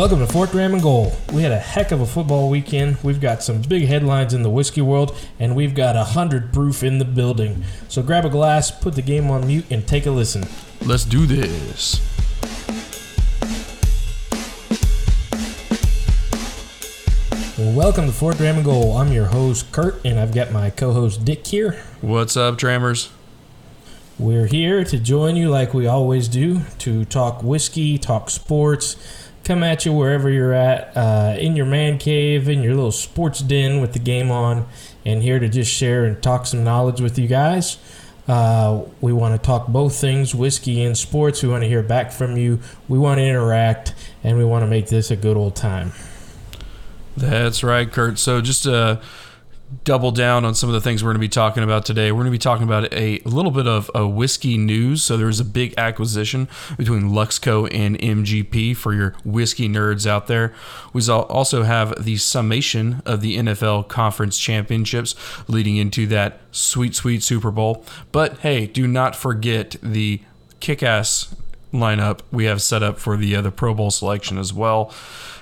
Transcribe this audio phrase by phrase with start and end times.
[0.00, 1.12] Welcome to Fourth Dram and Goal.
[1.30, 2.96] We had a heck of a football weekend.
[3.02, 6.82] We've got some big headlines in the whiskey world, and we've got a hundred proof
[6.82, 7.64] in the building.
[7.88, 10.46] So grab a glass, put the game on mute, and take a listen.
[10.86, 12.00] Let's do this.
[17.58, 18.96] Well, welcome to Fourth Dram and Goal.
[18.96, 21.72] I'm your host Kurt, and I've got my co-host Dick here.
[22.00, 23.10] What's up, Drammers?
[24.18, 28.96] We're here to join you like we always do to talk whiskey, talk sports,
[29.50, 33.40] come at you wherever you're at, uh, in your man cave, in your little sports
[33.40, 34.64] den with the game on,
[35.04, 37.78] and here to just share and talk some knowledge with you guys.
[38.28, 41.42] Uh, we want to talk both things, whiskey and sports.
[41.42, 42.60] We want to hear back from you.
[42.86, 43.92] We want to interact,
[44.22, 45.94] and we want to make this a good old time.
[47.16, 48.20] That's right, Kurt.
[48.20, 49.00] So just to
[49.84, 52.18] double down on some of the things we're going to be talking about today, we're
[52.18, 55.02] going to be talking about a little bit of a whiskey news.
[55.02, 60.52] So there's a big acquisition between Luxco and MGP for your whiskey nerds out there.
[60.92, 65.14] We also have the summation of the NFL Conference Championships
[65.48, 67.84] leading into that sweet, sweet Super Bowl.
[68.12, 70.20] But hey, do not forget the
[70.60, 71.34] kick ass
[71.72, 74.92] lineup we have set up for the uh, the Pro Bowl selection as well.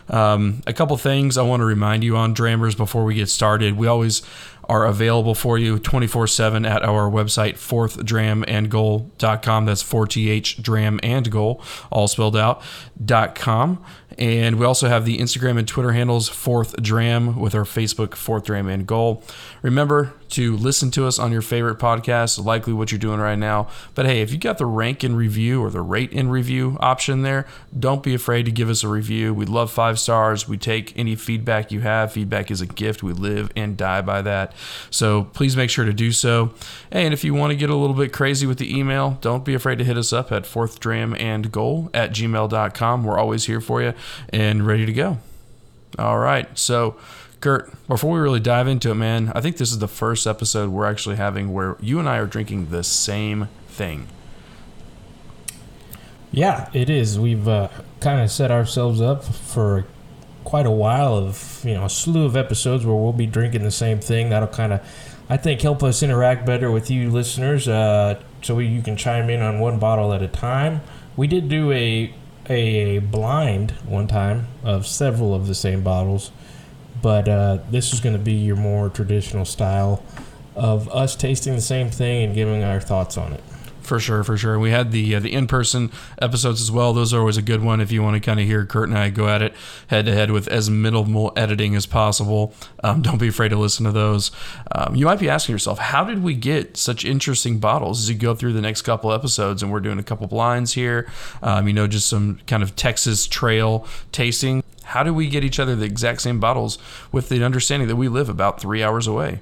[0.09, 3.77] Um, a couple things I want to remind you on Drammers before we get started.
[3.77, 4.23] We always
[4.69, 9.65] are available for you 24 7 at our website, fourthdramandgoal.com.
[9.65, 12.63] That's 4th dram and goal, all spelled out,
[13.03, 13.83] dot com.
[14.19, 18.45] And we also have the Instagram and Twitter handles, Fourth Dram, with our Facebook, Fourth
[18.45, 19.23] Dram and Goal.
[19.63, 23.69] Remember to listen to us on your favorite podcast, likely what you're doing right now.
[23.95, 27.23] But hey, if you got the rank and review or the rate and review option
[27.23, 27.47] there,
[27.79, 29.33] don't be afraid to give us a review.
[29.33, 30.49] We love five stars.
[30.49, 32.13] We take any feedback you have.
[32.13, 33.03] Feedback is a gift.
[33.03, 34.53] We live and die by that.
[34.91, 36.53] So please make sure to do so.
[36.91, 39.55] And if you want to get a little bit crazy with the email, don't be
[39.55, 43.05] afraid to hit us up at fourthdramandgoal at gmail.com.
[43.05, 43.95] We're always here for you
[44.31, 45.19] and ready to go.
[45.99, 46.47] All right.
[46.59, 46.97] So,
[47.41, 50.71] Kurt, before we really dive into it, man, I think this is the first episode
[50.71, 54.09] we're actually having where you and I are drinking the same thing.
[56.31, 57.19] Yeah, it is.
[57.19, 57.69] We've uh,
[58.01, 59.87] kind of set ourselves up for
[60.45, 63.71] quite a while of you know a slew of episodes where we'll be drinking the
[63.71, 64.31] same thing.
[64.31, 64.81] That'll kind of,
[65.29, 69.31] I think, help us interact better with you listeners, uh, so we, you can chime
[69.31, 70.81] in on one bottle at a time.
[71.17, 72.15] We did do a
[72.51, 76.31] a blind one time of several of the same bottles,
[77.03, 80.03] but uh, this is going to be your more traditional style
[80.55, 83.43] of us tasting the same thing and giving our thoughts on it.
[83.89, 84.59] For sure, for sure.
[84.59, 85.91] We had the uh, the in person
[86.21, 86.93] episodes as well.
[86.93, 88.99] Those are always a good one if you want to kind of hear Kurt and
[88.99, 89.55] I go at it
[89.87, 92.53] head to head with as minimal editing as possible.
[92.85, 94.31] Um, don't be afraid to listen to those.
[94.73, 98.15] Um, you might be asking yourself, how did we get such interesting bottles as you
[98.15, 99.63] go through the next couple episodes?
[99.63, 101.11] And we're doing a couple blinds here.
[101.43, 104.63] Um, you know, just some kind of Texas trail tasting.
[104.83, 106.77] How do we get each other the exact same bottles
[107.11, 109.41] with the understanding that we live about three hours away?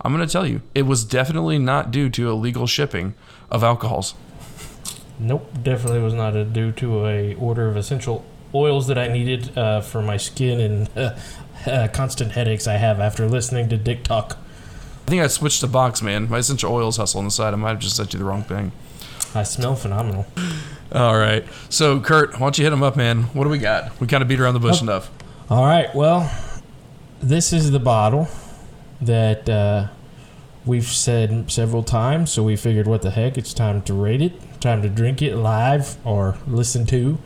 [0.00, 3.14] I'm going to tell you, it was definitely not due to illegal shipping
[3.54, 4.14] of alcohols.
[5.18, 9.56] Nope, definitely was not a, due to a order of essential oils that I needed
[9.56, 11.16] uh, for my skin and uh,
[11.66, 14.36] uh, constant headaches I have after listening to Dick talk.
[15.06, 16.28] I think I switched to box, man.
[16.28, 17.54] My essential oils hustle on the side.
[17.54, 18.72] I might have just sent you the wrong thing.
[19.34, 20.26] I smell phenomenal.
[20.92, 21.44] All right.
[21.68, 23.24] So, Kurt, why don't you hit them up, man?
[23.34, 24.00] What do we got?
[24.00, 24.84] We kind of beat around the bush oh.
[24.84, 25.10] enough.
[25.50, 25.94] All right.
[25.94, 26.30] Well,
[27.20, 28.28] this is the bottle
[29.00, 29.88] that uh,
[30.66, 33.36] we've said several times, so we figured, what the heck?
[33.36, 37.18] It's time to rate it, time to drink it live or listen to.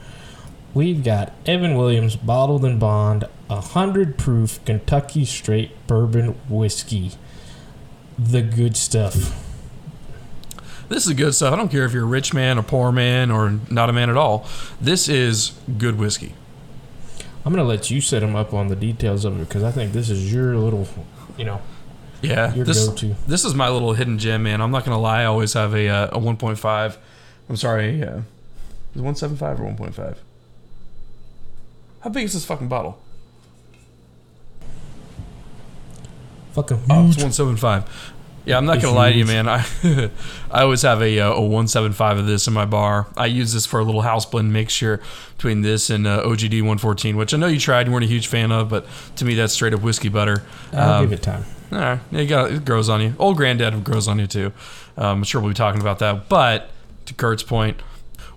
[0.75, 7.13] We've got Evan Williams Bottled and Bond, a hundred proof Kentucky straight bourbon whiskey.
[8.19, 9.45] The good stuff.
[10.89, 11.53] This is good stuff.
[11.53, 14.11] I don't care if you're a rich man, a poor man, or not a man
[14.11, 14.47] at all.
[14.81, 16.35] This is good whiskey.
[17.45, 19.93] I'm gonna let you set them up on the details of it because I think
[19.93, 20.87] this is your little,
[21.37, 21.61] you know,
[22.23, 23.15] yeah, your this, go-to.
[23.27, 24.61] This is my little hidden gem, man.
[24.61, 25.23] I'm not gonna lie.
[25.23, 26.97] I always have a uh, a 1.5.
[27.49, 28.03] I'm sorry.
[28.03, 28.19] Uh,
[28.95, 30.17] is it 175 or 1.5?
[32.01, 33.01] How big is this fucking bottle?
[36.53, 36.91] Fucking huge.
[36.91, 38.15] Oh, it's 175.
[38.45, 39.47] Yeah, I'm not gonna lie to you, man.
[39.49, 39.65] I
[40.51, 43.07] I always have a uh, a 175 of this in my bar.
[43.17, 45.03] I use this for a little house blend mixture
[45.37, 48.27] between this and uh, OGD 114, which I know you tried and weren't a huge
[48.27, 48.87] fan of, but
[49.17, 50.43] to me that's straight up whiskey butter.
[50.73, 51.45] I'll um, give it time.
[51.71, 53.15] All right, yeah, got, it grows on you.
[53.19, 54.53] Old granddad grows on you too.
[54.97, 56.29] Um, I'm sure we'll be talking about that.
[56.29, 56.71] But
[57.07, 57.79] to Kurt's point,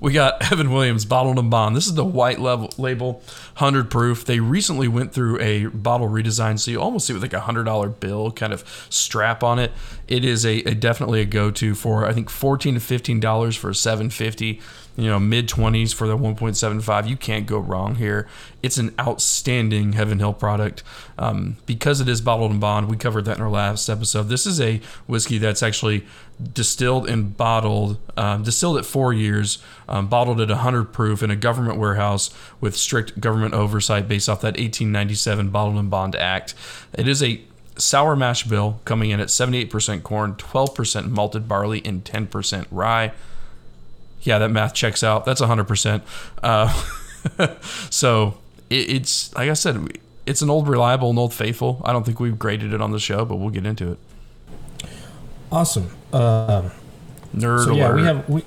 [0.01, 1.75] we got Evan Williams bottled and bond.
[1.75, 3.23] This is the white level label,
[3.55, 4.25] hundred proof.
[4.25, 7.63] They recently went through a bottle redesign, so you almost see with like a hundred
[7.63, 9.71] dollar bill kind of strap on it.
[10.09, 13.55] It is a, a definitely a go to for I think fourteen to fifteen dollars
[13.55, 14.59] for seven fifty.
[14.97, 17.07] You know, mid 20s for the 1.75.
[17.07, 18.27] You can't go wrong here.
[18.61, 20.83] It's an outstanding Heaven Hill product.
[21.17, 24.23] Um, because it is bottled and bond, we covered that in our last episode.
[24.23, 26.05] This is a whiskey that's actually
[26.53, 31.35] distilled and bottled, um, distilled at four years, um, bottled at 100 proof in a
[31.35, 36.53] government warehouse with strict government oversight based off that 1897 Bottled and Bond Act.
[36.93, 37.41] It is a
[37.77, 43.11] sour mash bill coming in at 78% corn, 12% malted barley, and 10% rye
[44.23, 45.25] yeah, that math checks out.
[45.25, 46.01] That's 100%.
[46.41, 46.71] Uh,
[47.89, 48.37] so
[48.69, 51.81] it, it's, like I said, it's an old reliable and old faithful.
[51.83, 53.99] I don't think we've graded it on the show, but we'll get into it.
[55.51, 55.89] Awesome.
[56.13, 56.69] Uh,
[57.35, 57.77] Nerd so alert.
[57.77, 58.43] yeah, we have we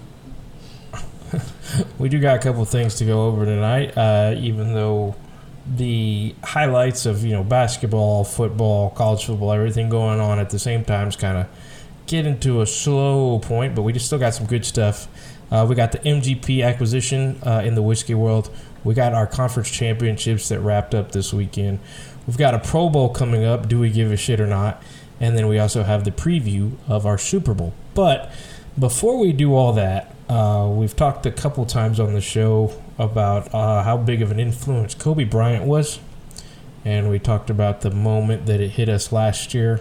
[1.99, 3.97] we do got a couple things to go over tonight.
[3.97, 5.15] Uh, even though
[5.77, 10.85] the highlights of you know basketball, football, college football, everything going on at the same
[10.85, 11.47] time is kind of
[12.06, 15.09] getting to a slow point, but we just still got some good stuff.
[15.50, 18.50] Uh, we got the MGP acquisition uh, in the whiskey world.
[18.82, 21.81] We got our conference championships that wrapped up this weekend.
[22.26, 23.69] We've got a Pro Bowl coming up.
[23.69, 24.82] Do we give a shit or not?
[25.20, 27.73] And then we also have the preview of our Super Bowl.
[27.94, 28.32] But
[28.79, 33.55] before we do all that, uh, we've talked a couple times on the show about
[33.55, 36.00] uh, how big of an influence Kobe Bryant was.
[36.85, 39.81] And we talked about the moment that it hit us last year.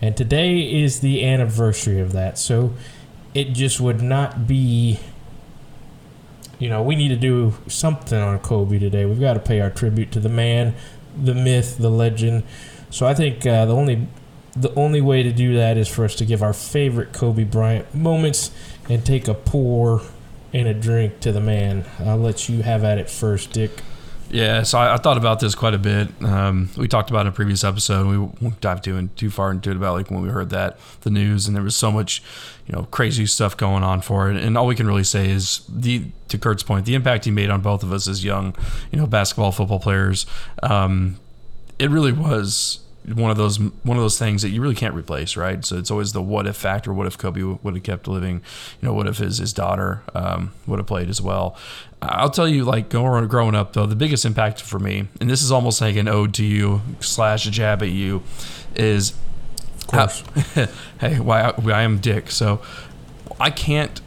[0.00, 2.38] And today is the anniversary of that.
[2.38, 2.74] So
[3.36, 4.98] it just would not be
[6.58, 9.04] you know, we need to do something on Kobe today.
[9.04, 10.74] We've got to pay our tribute to the man,
[11.14, 12.44] the myth, the legend.
[12.88, 14.08] So I think uh, the only
[14.54, 17.94] the only way to do that is for us to give our favorite Kobe Bryant
[17.94, 18.52] moments
[18.88, 20.00] and take a pour
[20.54, 21.84] and a drink to the man.
[21.98, 23.82] I'll let you have at it first, Dick.
[24.36, 26.08] Yeah, so I, I thought about this quite a bit.
[26.22, 28.06] Um, we talked about in a previous episode.
[28.06, 30.78] We won't dive too in, too far into it about like when we heard that
[31.00, 32.22] the news, and there was so much,
[32.66, 34.36] you know, crazy stuff going on for it.
[34.36, 37.48] And all we can really say is the to Kurt's point, the impact he made
[37.48, 38.54] on both of us as young,
[38.92, 40.26] you know, basketball, football players.
[40.62, 41.16] Um,
[41.78, 42.80] it really was
[43.14, 45.64] one of those one of those things that you really can't replace, right?
[45.64, 46.92] So it's always the what if factor.
[46.92, 48.42] What if Kobe would have kept living?
[48.80, 51.56] You know, what if his his daughter um, would have played as well?
[52.02, 55.42] I'll tell you, like growing growing up though, the biggest impact for me, and this
[55.42, 58.22] is almost like an ode to you slash a jab at you,
[58.74, 59.14] is
[59.82, 60.24] Of course.
[60.54, 60.66] how-
[61.00, 62.60] hey, why I, I am Dick, so
[63.38, 64.00] I can't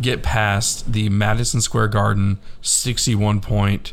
[0.00, 3.92] get past the Madison Square Garden sixty-one point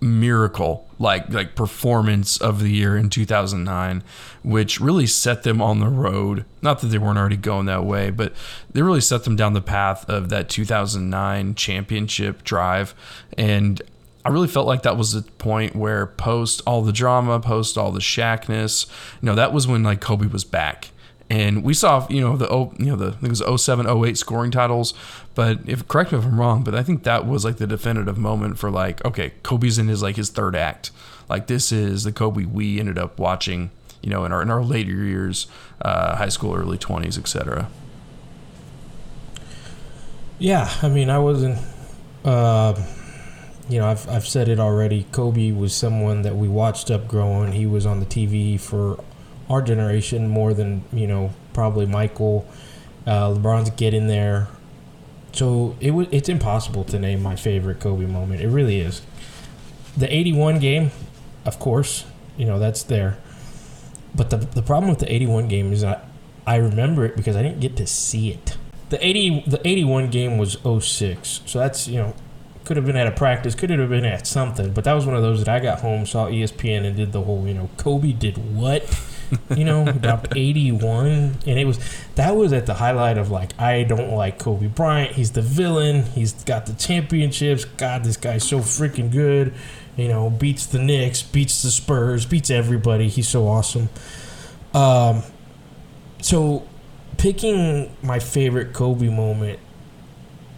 [0.00, 4.04] miracle like like performance of the year in 2009
[4.42, 6.44] which really set them on the road.
[6.62, 8.34] Not that they weren't already going that way but
[8.70, 12.94] they really set them down the path of that 2009 championship drive.
[13.36, 13.82] And
[14.24, 17.90] I really felt like that was the point where post all the drama post all
[17.90, 18.86] the shackness
[19.22, 20.90] you know that was when like Kobe was back
[21.30, 23.86] and we saw you know the oh you know the I think it was 07
[23.86, 24.92] 08 scoring titles
[25.34, 28.18] but if correct me if I'm wrong but I think that was like the definitive
[28.18, 30.90] moment for like okay Kobe's in his like his third act
[31.28, 33.70] like this is the Kobe we ended up watching
[34.02, 35.46] you know in our in our later years
[35.80, 37.68] uh, high school early 20s etc
[40.40, 41.58] Yeah, I mean, I wasn't.
[42.24, 42.74] Uh,
[43.68, 45.06] you know, I've I've said it already.
[45.12, 47.52] Kobe was someone that we watched up growing.
[47.52, 49.04] He was on the TV for
[49.50, 52.46] our generation more than you know probably Michael.
[53.06, 54.48] Uh, LeBron's getting there,
[55.32, 56.06] so it was.
[56.10, 58.40] It's impossible to name my favorite Kobe moment.
[58.40, 59.02] It really is.
[59.96, 60.92] The '81 game,
[61.44, 62.06] of course,
[62.38, 63.18] you know that's there.
[64.14, 66.00] But the the problem with the '81 game is I
[66.46, 68.56] I remember it because I didn't get to see it.
[68.88, 71.42] The 80 the 81 game was 06.
[71.46, 72.14] So that's, you know,
[72.64, 75.14] could have been at a practice, could have been at something, but that was one
[75.14, 78.12] of those that I got home, saw ESPN and did the whole, you know, Kobe
[78.12, 78.82] did what?
[79.56, 81.06] You know, dropped 81
[81.46, 81.78] and it was
[82.16, 85.12] that was at the highlight of like I don't like Kobe Bryant.
[85.12, 86.04] He's the villain.
[86.04, 87.64] He's got the championships.
[87.64, 89.54] God, this guy's so freaking good.
[89.96, 93.08] You know, beats the Knicks, beats the Spurs, beats everybody.
[93.08, 93.88] He's so awesome.
[94.74, 95.22] Um
[96.22, 96.66] so
[97.16, 99.58] picking my favorite Kobe moment,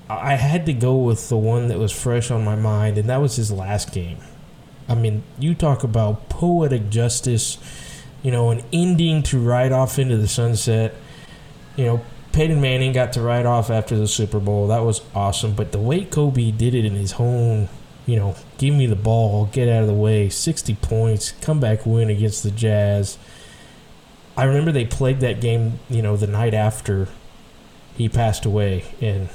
[0.08, 3.20] I had to go with the one that was fresh on my mind, and that
[3.20, 4.18] was his last game.
[4.88, 7.58] I mean, you talk about poetic justice,
[8.22, 10.94] you know, an ending to ride off into the sunset.
[11.76, 14.68] You know, Peyton Manning got to ride off after the Super Bowl.
[14.68, 15.54] That was awesome.
[15.54, 17.68] But the way Kobe did it in his home,
[18.06, 22.10] you know, give me the ball, get out of the way, 60 points, comeback win
[22.10, 23.18] against the Jazz.
[24.36, 27.08] I remember they played that game, you know, the night after
[27.96, 29.28] he passed away, and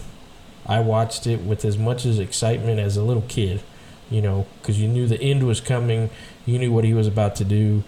[0.66, 3.62] I watched it with as much as excitement as a little kid,
[4.10, 6.10] you know, because you knew the end was coming,
[6.46, 7.84] you knew what he was about to do.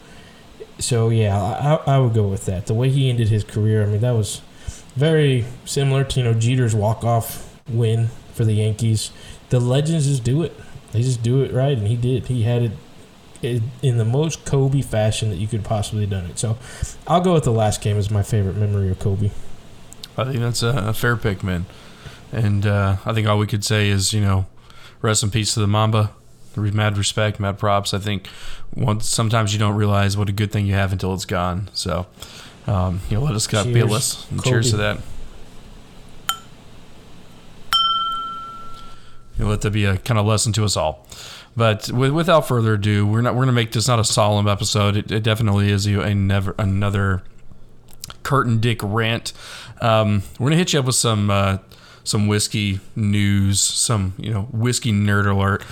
[0.79, 2.67] So yeah, I, I would go with that.
[2.67, 4.41] The way he ended his career, I mean, that was
[4.95, 9.11] very similar to you know Jeter's walk off win for the Yankees.
[9.49, 10.55] The legends just do it.
[10.91, 12.27] They just do it right, and he did.
[12.27, 12.71] He had it
[13.81, 16.39] in- the most Kobe fashion that you could possibly have done it.
[16.39, 16.57] So
[17.07, 19.31] I'll go with the last game as my favorite memory of Kobe.
[20.17, 21.65] I think that's a, a fair pick, man.
[22.31, 24.45] And uh, I think all we could say is, you know,
[25.01, 26.11] rest in peace to the Mamba.
[26.55, 27.93] Mad respect, mad props.
[27.93, 28.27] I think
[28.75, 31.69] once sometimes you don't realize what a good thing you have until it's gone.
[31.73, 32.07] So,
[32.67, 34.27] um, you know, let us got be a list.
[34.43, 34.99] Cheers to that.
[39.37, 41.07] You know, let that be a kind of lesson to us all.
[41.55, 44.95] But with, without further ado, we're not we're gonna make this not a solemn episode.
[44.97, 47.23] It, it definitely is a, a never another
[48.23, 49.33] curtain dick rant.
[49.81, 51.57] Um, we're gonna hit you up with some uh,
[52.03, 55.63] some whiskey news, some you know whiskey nerd alert.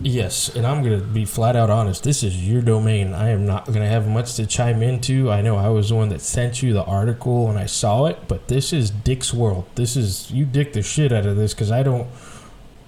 [0.00, 2.04] Yes, and I'm going to be flat out honest.
[2.04, 3.12] This is your domain.
[3.14, 5.28] I am not going to have much to chime into.
[5.30, 8.28] I know I was the one that sent you the article and I saw it,
[8.28, 9.64] but this is Dick's World.
[9.74, 12.08] This is, you dick the shit out of this because I don't,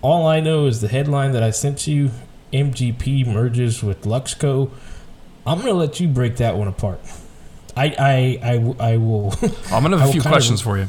[0.02, 2.11] all I know is the headline that I sent to you
[2.52, 4.71] MGP merges with Luxco.
[5.45, 7.00] I'm going to let you break that one apart.
[7.76, 8.40] I, I,
[8.81, 9.35] I, I will.
[9.73, 10.88] I'm gonna have a few kind of- questions for you.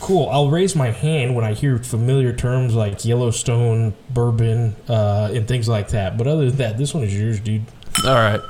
[0.00, 0.28] Cool.
[0.30, 5.68] I'll raise my hand when I hear familiar terms like Yellowstone, bourbon, uh, and things
[5.68, 6.16] like that.
[6.16, 7.64] But other than that, this one is yours, dude.
[8.06, 8.40] All right.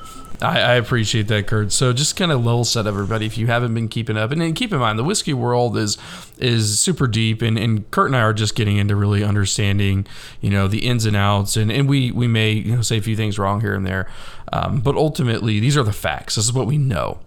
[0.42, 1.73] I, I appreciate that, Kurt.
[1.73, 4.54] So just kind of level set everybody if you haven't been keeping up, and, then
[4.54, 5.99] keep in mind the whiskey world is
[6.38, 10.07] is super deep, and, and Kurt and I are just getting into really understanding,
[10.40, 13.02] you know, the ins and outs, and, and we we may you know say a
[13.02, 14.09] few things wrong here and there,
[14.52, 16.37] um, but ultimately these are the facts.
[16.37, 17.19] This is what we know.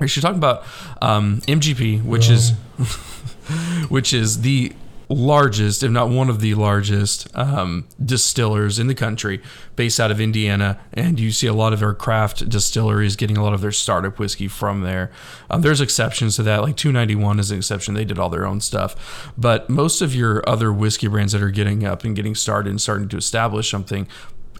[0.00, 0.64] We should talk about
[1.00, 2.52] um, MGP, which is
[3.88, 4.72] which is the
[5.08, 9.40] largest, if not one of the largest, um, distillers in the country,
[9.76, 10.80] based out of Indiana.
[10.92, 14.18] And you see a lot of their craft distilleries getting a lot of their startup
[14.18, 15.12] whiskey from there.
[15.48, 17.94] Um, there's exceptions to that, like 291 is an exception.
[17.94, 19.32] They did all their own stuff.
[19.38, 22.80] But most of your other whiskey brands that are getting up and getting started and
[22.80, 24.08] starting to establish something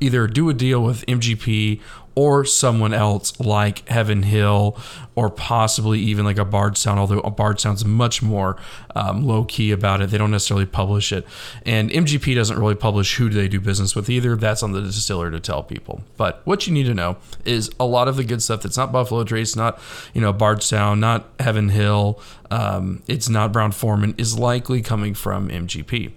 [0.00, 1.80] either do a deal with MGP
[2.16, 4.76] or someone else like Heaven Hill
[5.14, 8.56] or possibly even like a Bardstown, although a Bardstown's much more
[8.94, 10.08] um, low key about it.
[10.08, 11.26] They don't necessarily publish it.
[11.66, 14.34] And MGP doesn't really publish who they do business with either.
[14.34, 16.02] That's on the distiller to tell people.
[16.16, 18.92] But what you need to know is a lot of the good stuff that's not
[18.92, 19.78] Buffalo Trace, not,
[20.14, 22.18] you know, Bardstown, not Heaven Hill,
[22.50, 26.12] um, it's not Brown-Forman, is likely coming from MGP.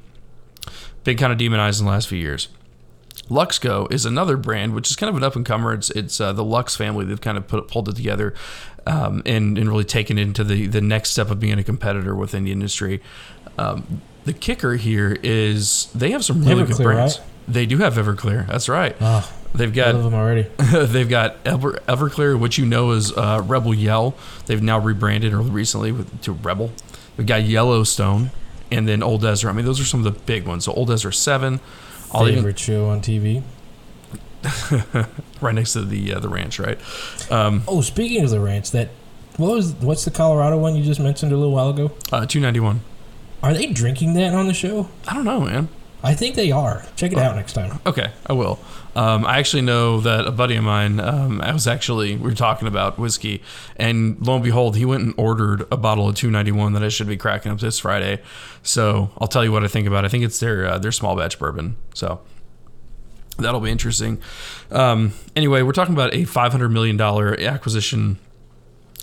[1.03, 2.47] Been kind of demonized in the last few years.
[3.29, 5.73] Luxco is another brand, which is kind of an up and comer.
[5.73, 7.05] It's, it's uh, the Lux family.
[7.05, 8.33] They've kind of put, pulled it together
[8.87, 12.15] um, and, and really taken it into the, the next step of being a competitor
[12.15, 13.01] within the industry.
[13.57, 17.19] Um, the kicker here is they have some really good brands.
[17.19, 17.27] right?
[17.47, 18.45] They do have Everclear.
[18.47, 18.95] That's right.
[19.01, 20.43] Ah, They've got them already.
[20.85, 24.15] they've got Ever, Everclear, which you know is uh, Rebel Yell.
[24.45, 26.71] They've now rebranded or recently with, to Rebel.
[27.17, 28.29] We've got Yellowstone,
[28.71, 29.51] and then Old Ezra.
[29.51, 30.65] I mean, those are some of the big ones.
[30.65, 31.59] So Old Ezra Seven,
[32.11, 33.43] I'll even- Favorite show on TV.
[35.41, 36.77] right next to the uh, the ranch, right?
[37.31, 38.89] Um, Oh, speaking of the ranch, that
[39.37, 41.91] what was what's the Colorado one you just mentioned a little while ago?
[42.11, 42.81] uh, Two ninety one.
[43.43, 44.89] Are they drinking that on the show?
[45.07, 45.69] I don't know, man.
[46.03, 46.85] I think they are.
[46.95, 47.79] Check it out next time.
[47.85, 48.59] Okay, I will.
[48.95, 50.99] Um, I actually know that a buddy of mine.
[50.99, 53.41] Um, I was actually we were talking about whiskey,
[53.75, 57.07] and lo and behold, he went and ordered a bottle of 291 that I should
[57.07, 58.21] be cracking up this Friday.
[58.63, 60.03] So I'll tell you what I think about.
[60.03, 60.07] it.
[60.07, 61.77] I think it's their uh, their small batch bourbon.
[61.93, 62.19] So
[63.37, 64.21] that'll be interesting.
[64.71, 68.17] Um, anyway, we're talking about a 500 million dollar acquisition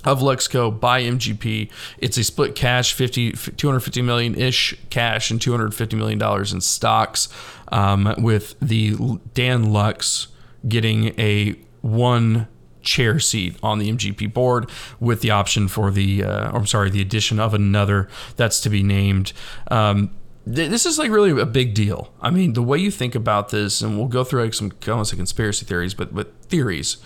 [0.06, 1.68] of Luxco by MGP.
[1.98, 7.28] It's a split cash 50 250 million ish cash and 250 million dollars in stocks
[7.68, 8.96] um, with the
[9.34, 10.28] Donn Lux
[10.66, 12.48] getting a one
[12.82, 14.70] chair seat on the MGP board
[15.00, 18.84] with the option for the uh, I'm sorry the addition of another that's to be
[18.84, 19.32] named
[19.72, 20.10] um,
[20.48, 22.12] this is like really a big deal.
[22.22, 25.12] I mean, the way you think about this, and we'll go through like some almost
[25.12, 26.98] like conspiracy theories, but but theories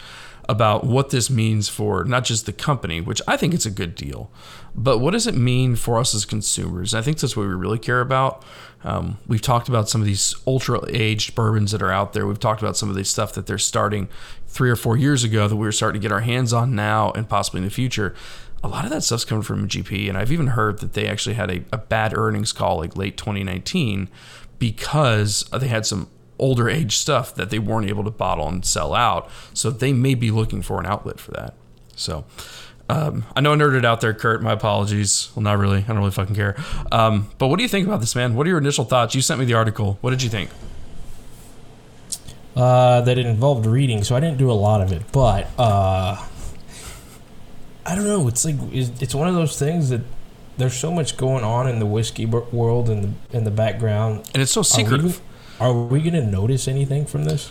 [0.50, 3.94] about what this means for not just the company, which I think it's a good
[3.94, 4.32] deal,
[4.74, 6.92] but what does it mean for us as consumers?
[6.92, 8.44] I think that's what we really care about.
[8.82, 12.26] Um, we've talked about some of these ultra aged bourbons that are out there.
[12.26, 14.08] We've talked about some of the stuff that they're starting
[14.48, 17.12] three or four years ago that we were starting to get our hands on now
[17.12, 18.12] and possibly in the future.
[18.64, 21.36] A lot of that stuff's coming from GP, and I've even heard that they actually
[21.36, 24.08] had a, a bad earnings call like late 2019
[24.58, 28.94] because they had some older age stuff that they weren't able to bottle and sell
[28.94, 29.30] out.
[29.54, 31.54] So they may be looking for an outlet for that.
[31.94, 32.24] So
[32.88, 34.42] um, I know I nerded out there, Kurt.
[34.42, 35.30] My apologies.
[35.36, 35.78] Well, not really.
[35.78, 36.56] I don't really fucking care.
[36.90, 38.34] Um, but what do you think about this, man?
[38.34, 39.14] What are your initial thoughts?
[39.14, 39.98] You sent me the article.
[40.00, 40.50] What did you think?
[42.56, 45.02] Uh, that it involved reading, so I didn't do a lot of it.
[45.12, 46.26] But uh,
[47.86, 48.26] I don't know.
[48.26, 50.00] It's like it's one of those things that
[50.58, 54.28] there's so much going on in the whiskey world and the in the background.
[54.34, 55.20] and it's so secretive.
[55.60, 57.50] Are we going to notice anything from this?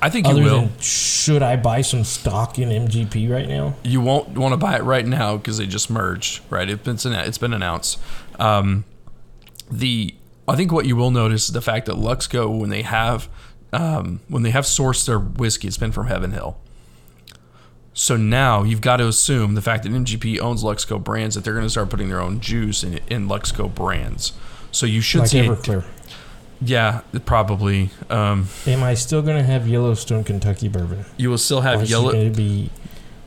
[0.00, 0.60] I think you will.
[0.60, 3.74] than should I buy some stock in MGP right now?
[3.82, 6.68] you won't want to buy it right now because they just merged, right?
[6.68, 7.98] It's been it's been announced.
[8.38, 8.84] Um,
[9.70, 10.14] the
[10.46, 13.28] I think what you will notice is the fact that Luxco when they have
[13.72, 16.58] um, when they have sourced their whiskey, it's been from Heaven Hill.
[17.94, 21.54] So now you've got to assume the fact that MGP owns Luxco brands that they're
[21.54, 24.34] going to start putting their own juice in in Luxco brands.
[24.70, 25.40] So you should Like see.
[25.40, 25.84] Everclear.
[26.60, 27.90] Yeah, probably.
[28.08, 31.04] Um, Am I still going to have Yellowstone Kentucky bourbon?
[31.16, 32.12] you will still Or have is yellow.
[32.12, 32.70] going to be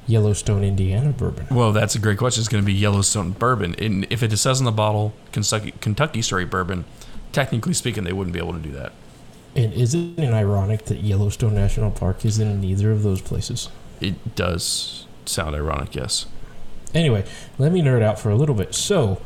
[0.07, 1.45] Yellowstone Indiana bourbon?
[1.51, 2.41] Well, that's a great question.
[2.41, 3.75] It's going to be Yellowstone bourbon.
[3.77, 6.85] And if it says on the bottle Kentucky, Kentucky straight bourbon,
[7.31, 8.91] technically speaking, they wouldn't be able to do that.
[9.55, 13.69] And isn't it ironic that Yellowstone National Park is in neither of those places?
[14.01, 16.25] It does sound ironic, yes.
[16.93, 17.23] Anyway,
[17.59, 18.73] let me nerd out for a little bit.
[18.73, 19.21] So,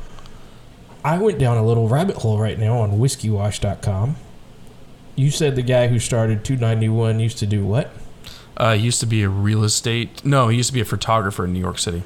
[1.04, 4.16] I went down a little rabbit hole right now on whiskeywash.com.
[5.16, 7.92] You said the guy who started 291 used to do what?
[8.56, 10.24] Uh, he used to be a real estate.
[10.24, 12.04] No, he used to be a photographer in New York City.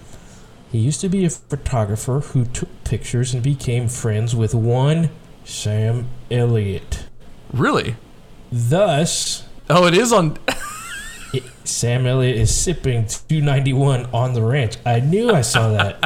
[0.71, 5.09] He used to be a photographer who took pictures and became friends with one
[5.45, 7.05] Sam Elliott.
[7.53, 7.95] Really?
[8.51, 10.37] Thus, Oh, it is on.
[11.33, 14.77] it, Sam Elliott is sipping 291 on the ranch.
[14.85, 15.99] I knew I saw that.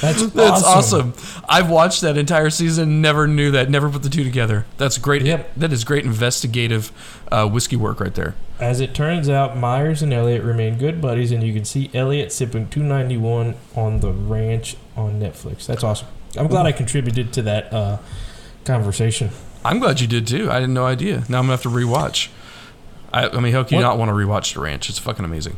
[0.00, 1.12] That's, That's awesome.
[1.12, 1.42] awesome.
[1.48, 3.00] I've watched that entire season.
[3.00, 3.70] Never knew that.
[3.70, 4.66] Never put the two together.
[4.78, 5.22] That's great.
[5.22, 5.52] Yep.
[5.56, 6.92] That is great investigative
[7.30, 8.34] uh, whiskey work right there.
[8.58, 12.30] As it turns out, Myers and Elliott remain good buddies, and you can see Elliott
[12.30, 15.66] sipping 291 on the ranch on Netflix.
[15.66, 16.08] That's awesome.
[16.36, 17.98] I'm glad I contributed to that uh,
[18.64, 19.30] conversation.
[19.64, 20.50] I'm glad you did too.
[20.50, 21.24] I had no idea.
[21.28, 22.28] Now I'm gonna have to rewatch.
[23.12, 24.88] I, I mean, how can you not want to rewatch The Ranch?
[24.88, 25.56] It's fucking amazing.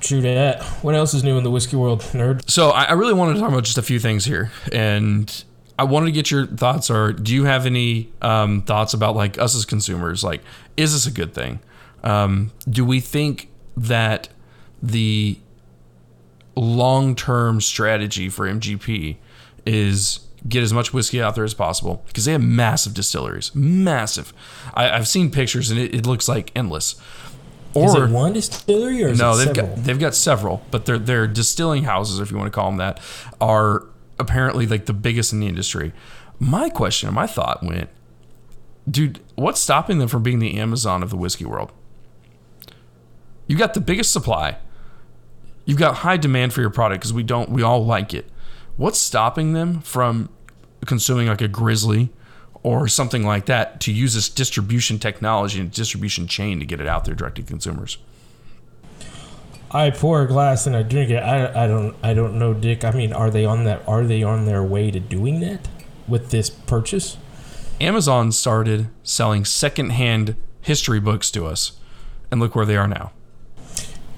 [0.00, 0.62] True that.
[0.82, 2.48] What else is new in the whiskey world, nerd?
[2.50, 5.44] So I, I really wanted to talk about just a few things here, and
[5.78, 6.90] I wanted to get your thoughts.
[6.90, 10.24] Or do you have any um, thoughts about like us as consumers?
[10.24, 10.42] Like,
[10.76, 11.60] is this a good thing?
[12.02, 14.28] Um, do we think that
[14.82, 15.38] the
[16.56, 19.16] long-term strategy for MGP
[19.64, 24.32] is get as much whiskey out there as possible because they have massive distilleries, massive.
[24.74, 26.96] I, I've seen pictures and it, it looks like endless.
[27.76, 29.66] is it one distillery or No, they've several?
[29.76, 32.78] got they've got several, but their their distilling houses, if you want to call them
[32.78, 33.00] that,
[33.40, 33.86] are
[34.18, 35.92] apparently like the biggest in the industry.
[36.38, 37.88] My question, my thought went,
[38.90, 41.70] dude, what's stopping them from being the Amazon of the whiskey world?
[43.46, 44.58] You've got the biggest supply.
[45.64, 48.28] You've got high demand for your product because we don't we all like it.
[48.76, 50.28] What's stopping them from
[50.86, 52.08] consuming like a Drizly
[52.62, 56.86] or something like that to use this distribution technology and distribution chain to get it
[56.86, 57.98] out there direct to consumers?
[59.70, 61.16] I pour a glass and I drink it.
[61.16, 62.84] I, I don't I don't know, Dick.
[62.84, 63.82] I mean, are they on that?
[63.88, 65.68] Are they on their way to doing that
[66.06, 67.16] with this purchase?
[67.80, 71.72] Amazon started selling secondhand history books to us,
[72.30, 73.12] and look where they are now.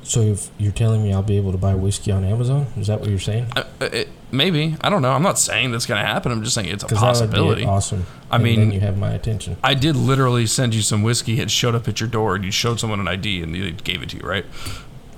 [0.03, 3.09] So you're telling me I'll be able to buy whiskey on Amazon, is that what
[3.09, 3.47] you're saying?
[3.57, 5.13] Uh, it, maybe I don't know.
[5.13, 6.31] I'm not saying that's going to happen.
[6.33, 7.65] I'm just saying it's a Because that would possibility.
[7.65, 8.07] awesome.
[8.31, 9.57] I And mean- you have my attention.
[9.63, 11.41] I did literally send you some whiskey.
[11.41, 14.03] It showed up at your door, and you showed someone an ID, and they gave
[14.03, 14.45] it to you, right?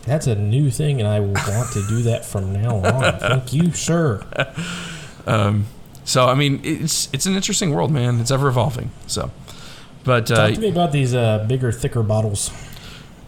[0.05, 3.19] That's a new thing, and I want to do that from now on.
[3.19, 4.25] Thank you, sir.
[5.27, 5.67] Um,
[6.05, 8.21] So I mean, it's it's an interesting world, man.
[8.21, 8.91] It's ever evolving.
[9.09, 9.33] So,
[10.05, 12.53] but uh, Talk to me about these uh, bigger, thicker bottles.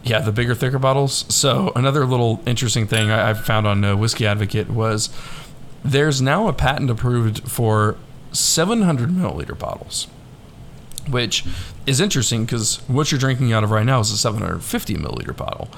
[0.05, 1.25] Yeah, the bigger, thicker bottles.
[1.29, 5.09] So another little interesting thing I, I found on uh, Whiskey Advocate was
[5.85, 7.97] there's now a patent approved for
[8.33, 10.07] 700 milliliter bottles,
[11.09, 11.45] which
[11.87, 15.69] is interesting because what you're drinking out of right now is a 750 milliliter bottle,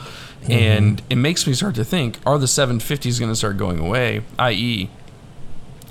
[0.42, 0.52] mm-hmm.
[0.52, 4.22] and it makes me start to think: Are the 750s going to start going away?
[4.38, 4.90] I.e.,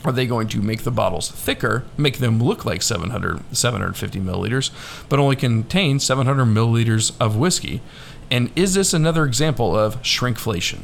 [0.05, 4.71] are they going to make the bottles thicker, make them look like 700, 750 milliliters,
[5.09, 7.81] but only contain 700 milliliters of whiskey?
[8.31, 10.83] And is this another example of shrinkflation?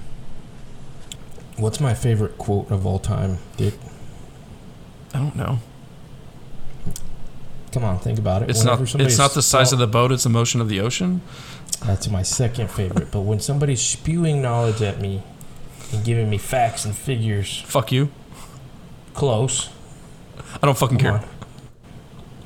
[1.58, 3.76] What's my favorite quote of all time, Dick?
[5.14, 5.60] I don't know.
[7.72, 8.50] Come on, think about it.
[8.50, 9.02] It's Whenever not.
[9.02, 10.12] It's not the size of the boat.
[10.12, 11.22] It's the motion of the ocean.
[11.86, 13.12] That's my second favorite.
[13.12, 15.24] But when somebody's spewing knowledge at me
[15.92, 18.12] and giving me facts and figures, Fuck you.
[19.14, 19.70] close.
[20.62, 21.28] I don't fucking Come care.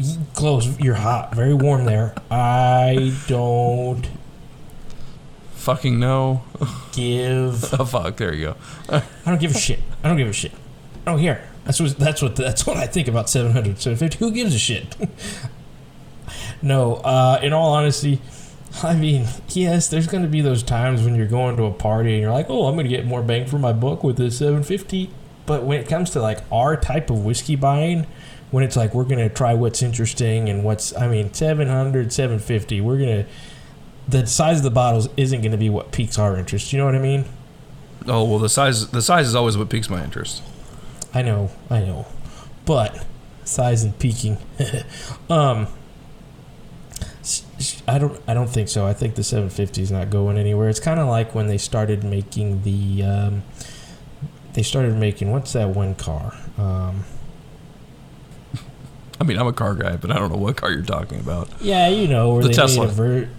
[0.01, 0.25] on.
[0.33, 0.79] Close.
[0.79, 1.35] You're hot.
[1.35, 2.15] Very warm there.
[2.31, 4.07] I don't
[5.69, 6.41] Fucking no.
[6.93, 7.63] give.
[7.79, 8.17] Oh fuck.
[8.17, 8.55] There you go.
[8.89, 9.79] I don't give a shit.
[10.03, 10.51] I don't give a shit.
[11.05, 11.47] I don't care.
[11.63, 11.95] That's what.
[11.99, 12.35] That's what.
[12.35, 14.17] That's what I think about 700, 750.
[14.17, 14.95] Who gives a shit?
[16.63, 16.95] no.
[16.95, 18.19] Uh, in all honesty,
[18.81, 22.13] I mean, yes, there's going to be those times when you're going to a party
[22.13, 24.39] and you're like, "Oh, I'm going to get more bang for my buck with this
[24.39, 25.11] 750."
[25.45, 28.07] but when it comes to like our type of whiskey buying,
[28.49, 32.97] when it's like we're gonna try what's interesting and what's I mean 700, 750, we're
[32.97, 33.25] gonna
[34.09, 36.71] the size of the bottles isn't gonna be what piques our interest.
[36.73, 37.25] You know what I mean?
[38.07, 40.41] Oh well, the size the size is always what piques my interest.
[41.13, 42.05] I know, I know,
[42.65, 43.05] but
[43.43, 44.37] size and peaking.
[45.29, 45.67] um,
[47.87, 48.85] I don't, I don't think so.
[48.87, 50.69] I think the 750 is not going anywhere.
[50.69, 53.43] It's kind of like when they started making the, um,
[54.53, 56.35] they started making what's that one car?
[56.57, 57.03] Um,
[59.21, 61.49] I mean, I'm a car guy, but I don't know what car you're talking about.
[61.61, 62.85] yeah, you know where The they Tesla.
[62.85, 63.29] made a ver-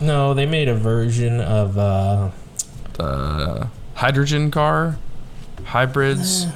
[0.00, 1.78] No, they made a version of.
[1.78, 2.30] Uh,
[2.98, 4.96] Uh, hydrogen car,
[5.64, 6.46] hybrids.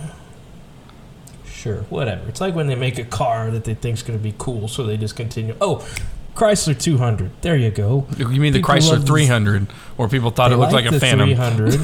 [1.47, 2.27] Sure, whatever.
[2.29, 4.85] It's like when they make a car that they think's going to be cool, so
[4.85, 5.55] they just continue.
[5.61, 5.87] Oh,
[6.35, 7.31] Chrysler 200.
[7.43, 8.07] There you go.
[8.17, 11.01] You mean the Chrysler love- 300, where people thought They it looked like, the a
[11.01, 11.29] Phantom?
[11.29, 11.81] 300.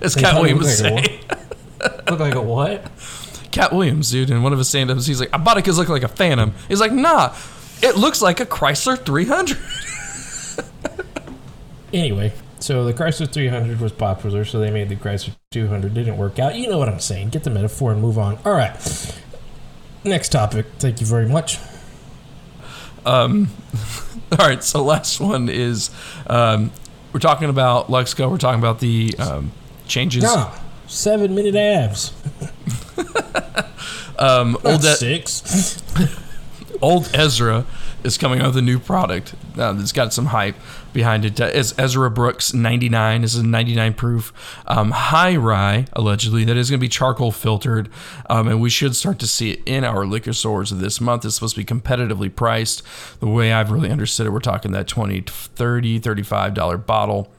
[0.00, 1.20] As They Katt Williams looked like say.
[2.08, 2.90] Look like a what?
[3.50, 5.80] Katt Williams, dude, in one of his stand-ups, he's like, "I bought it because it
[5.80, 7.34] looked like a Phantom." He's like, "Nah,
[7.82, 9.58] it looks like a Chrysler 300."
[11.92, 15.94] Anyway, so the Chrysler 300 was popular, so they made the Chrysler 200.
[15.94, 16.54] Didn't work out.
[16.54, 17.30] You know what I'm saying.
[17.30, 18.38] Get the metaphor and move on.
[18.44, 18.76] All right.
[20.04, 20.66] Next topic.
[20.78, 21.58] Thank you very much.
[23.06, 23.48] Um,
[24.32, 25.90] all right, so last one is
[26.26, 26.70] um,
[27.12, 28.30] we're talking about Luxco.
[28.30, 29.52] We're talking about the um,
[29.86, 30.24] changes.
[30.24, 30.52] Nah,
[30.86, 32.12] seven minute abs.
[34.18, 35.80] Um, old, E- six.
[36.82, 37.64] old Ezra
[38.04, 40.56] is coming out with a new product uh, that's got some hype
[40.92, 41.38] behind it.
[41.40, 43.22] It's Ezra Brooks 99.
[43.22, 47.32] This is a 99 proof um, high rye, allegedly, that is going to be charcoal
[47.32, 47.88] filtered.
[48.30, 51.24] Um, and we should start to see it in our liquor stores this month.
[51.24, 52.82] It's supposed to be competitively priced.
[53.20, 57.32] The way I've really understood it, we're talking that 20 to 30 $35 bottle.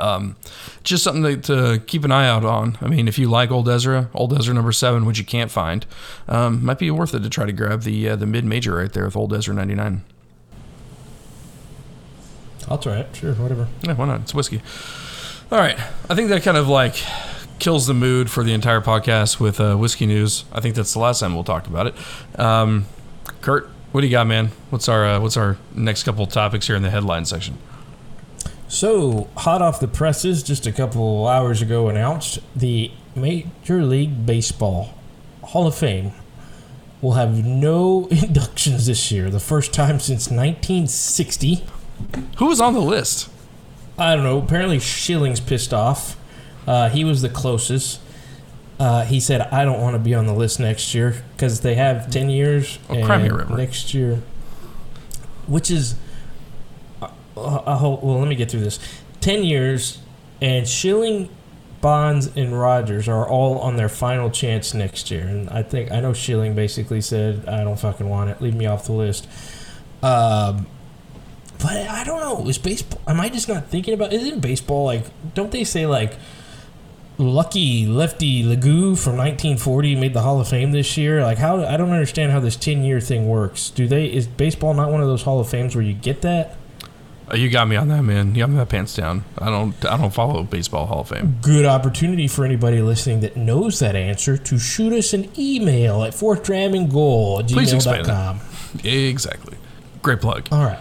[0.00, 0.36] Um,
[0.82, 2.78] just something to, to keep an eye out on.
[2.80, 5.84] I mean, if you like Old Ezra, Old Ezra number seven, which you can't find,
[6.28, 8.92] um, might be worth it to try to grab the uh, the mid major right
[8.92, 10.02] there with Old Ezra ninety nine.
[12.68, 13.14] I'll try it.
[13.14, 13.68] Sure, whatever.
[13.82, 14.22] Yeah, why not?
[14.22, 14.60] It's whiskey.
[15.50, 15.78] All right,
[16.10, 16.96] I think that kind of like
[17.58, 20.44] kills the mood for the entire podcast with uh, whiskey news.
[20.52, 21.94] I think that's the last time we'll talk about it.
[22.38, 22.86] Um,
[23.40, 24.50] Kurt, what do you got, man?
[24.70, 27.58] What's our uh, what's our next couple topics here in the headline section?
[28.68, 34.92] So, hot off the presses, just a couple hours ago announced the Major League Baseball
[35.42, 36.12] Hall of Fame
[37.00, 39.30] will have no inductions this year.
[39.30, 41.64] The first time since 1960.
[42.38, 43.30] Who was on the list?
[43.96, 44.38] I don't know.
[44.38, 46.16] Apparently, Schilling's pissed off.
[46.66, 48.00] Uh, he was the closest.
[48.78, 51.76] Uh, he said, "I don't want to be on the list next year because they
[51.76, 53.46] have ten years Oh, and river.
[53.56, 54.20] next year,
[55.46, 55.94] which is
[57.36, 58.00] a whole.
[58.02, 58.78] Well, let me get through this.
[59.20, 59.98] Ten years,
[60.40, 61.28] and Schilling,
[61.80, 65.26] Bonds, and Rogers are all on their final chance next year.
[65.26, 68.40] And I think I know Schilling basically said, "I don't fucking want it.
[68.40, 69.28] Leave me off the list."
[70.02, 70.66] Um,
[71.58, 72.48] but I don't know.
[72.48, 73.00] Is baseball?
[73.06, 74.12] Am I just not thinking about?
[74.12, 75.04] Isn't baseball like?
[75.34, 76.14] Don't they say like?
[77.18, 81.22] Lucky Lefty Legoo from 1940 made the Hall of Fame this year.
[81.22, 81.64] Like how?
[81.64, 83.70] I don't understand how this 10 year thing works.
[83.70, 84.04] Do they?
[84.06, 86.58] Is baseball not one of those Hall of Fames where you get that?
[87.30, 88.34] Uh, you got me on that, man.
[88.34, 89.24] You got me that pants down.
[89.38, 91.38] I don't I don't follow baseball Hall of Fame.
[91.42, 96.12] Good opportunity for anybody listening that knows that answer to shoot us an email at
[96.12, 98.40] fourthdramandgoal at Please explain gmail.com.
[98.84, 99.56] Exactly.
[100.02, 100.46] Great plug.
[100.52, 100.78] All right.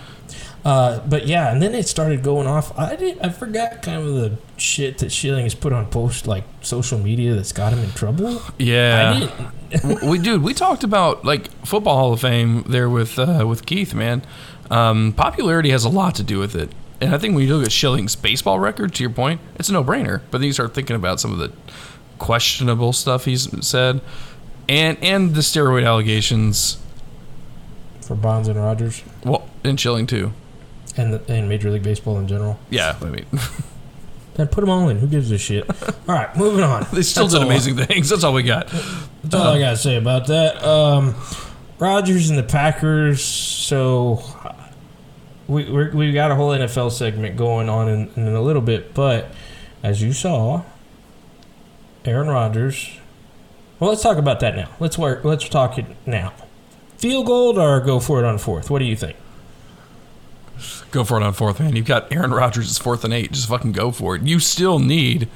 [0.65, 2.75] Uh, but yeah, and then it started going off.
[2.77, 3.19] I did.
[3.21, 7.35] I forgot kind of the shit that Schilling has put on post like social media
[7.35, 8.39] that's got him in trouble.
[8.39, 9.19] I Yeah.
[9.69, 10.01] didn't.
[10.09, 13.93] We dude, we talked about like football Hall of Fame there with uh, with Keith,
[13.93, 14.23] man.
[14.71, 16.71] Um, popularity has a lot to do with it.
[17.01, 19.73] And I think when you look at Schilling's baseball record, to your point, it's a
[19.73, 20.21] no brainer.
[20.31, 21.51] But then you start thinking about some of the
[22.17, 24.01] questionable stuff he's said.
[24.69, 26.77] And and the steroid allegations.
[28.01, 30.31] for Bonds and Rogers Well, and Schilling too.
[30.97, 32.57] And the, and Major League Baseball in general.
[32.69, 33.25] Yeah, I mean
[34.35, 34.99] Then put them all in.
[34.99, 35.65] Who gives a shit?
[36.07, 36.85] all right, moving on.
[36.91, 38.09] they still That's did all- amazing things.
[38.09, 38.67] That's all we got.
[39.23, 40.61] That's all I gotta say about that.
[40.63, 41.15] Um,
[41.79, 43.23] Rodgers and the Packers.
[43.23, 44.21] So
[45.47, 48.93] we we're, we got a whole NFL segment going on in, in a little bit,
[48.93, 49.31] but
[49.83, 50.63] as you saw,
[52.03, 52.89] Aaron Rodgers.
[53.79, 54.69] Well, let's talk about that now.
[54.79, 55.23] Let's work.
[55.25, 56.33] Let's talk it now.
[56.97, 58.69] Field goal or go for it on fourth?
[58.69, 59.17] What do you think?
[60.91, 61.75] Go for it on fourth, man.
[61.75, 63.31] You've got Aaron Rodgers as fourth and eight.
[63.31, 64.21] Just fucking go for it.
[64.23, 65.27] You still need.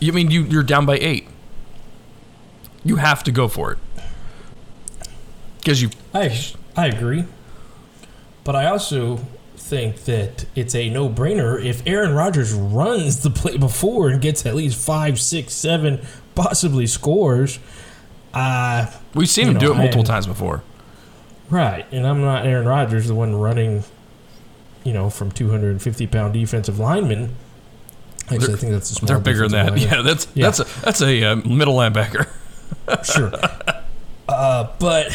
[0.00, 1.28] You mean you you're down by eight.
[2.84, 3.78] You have to go for it
[5.58, 5.90] because you.
[6.14, 6.38] I
[6.76, 7.24] I agree,
[8.44, 9.20] but I also
[9.56, 14.54] think that it's a no-brainer if Aaron Rodgers runs the play before and gets at
[14.54, 16.00] least five, six, seven
[16.36, 17.58] possibly scores.
[18.32, 20.62] Uh, We've seen him know, do it multiple I- times before.
[21.50, 23.82] right, and I'm not Aaron Rodgers, the one running,
[24.86, 27.34] you know, from 250 pound defensive linemen.
[28.24, 29.78] Actually, They're- I think that's a small They're bigger than that.
[29.80, 30.46] Yeah, that's Yeah.
[30.50, 32.28] that's a that's a uh, middle linebacker.
[33.04, 33.32] sure.
[34.28, 35.12] Uh, but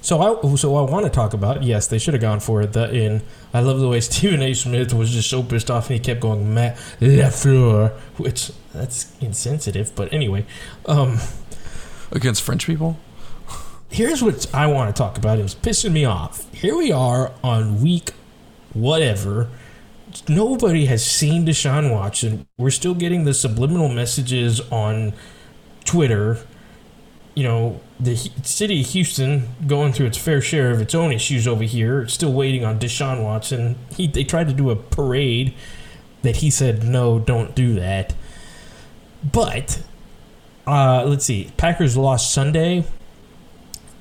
[0.00, 2.72] so I so I want to talk about yes, they should have gone for it.
[2.74, 3.22] The in
[3.54, 4.52] I love the way Stephen A.
[4.54, 9.94] Smith was just so pissed off and he kept going Matt Lafleur, which that's insensitive.
[9.94, 10.44] But anyway,
[10.86, 11.18] um,
[12.12, 12.98] against French people.
[13.94, 15.38] Here's what I want to talk about.
[15.38, 16.52] It was pissing me off.
[16.52, 18.10] Here we are on week
[18.72, 19.48] whatever.
[20.28, 22.46] Nobody has seen Deshaun Watson.
[22.58, 25.12] We're still getting the subliminal messages on
[25.84, 26.38] Twitter.
[27.36, 31.46] You know, the city of Houston going through its fair share of its own issues
[31.46, 32.02] over here.
[32.02, 33.76] It's still waiting on Deshaun Watson.
[33.96, 35.54] He they tried to do a parade
[36.22, 38.14] that he said no, don't do that.
[39.22, 39.82] But
[40.66, 41.52] uh, let's see.
[41.56, 42.84] Packers lost Sunday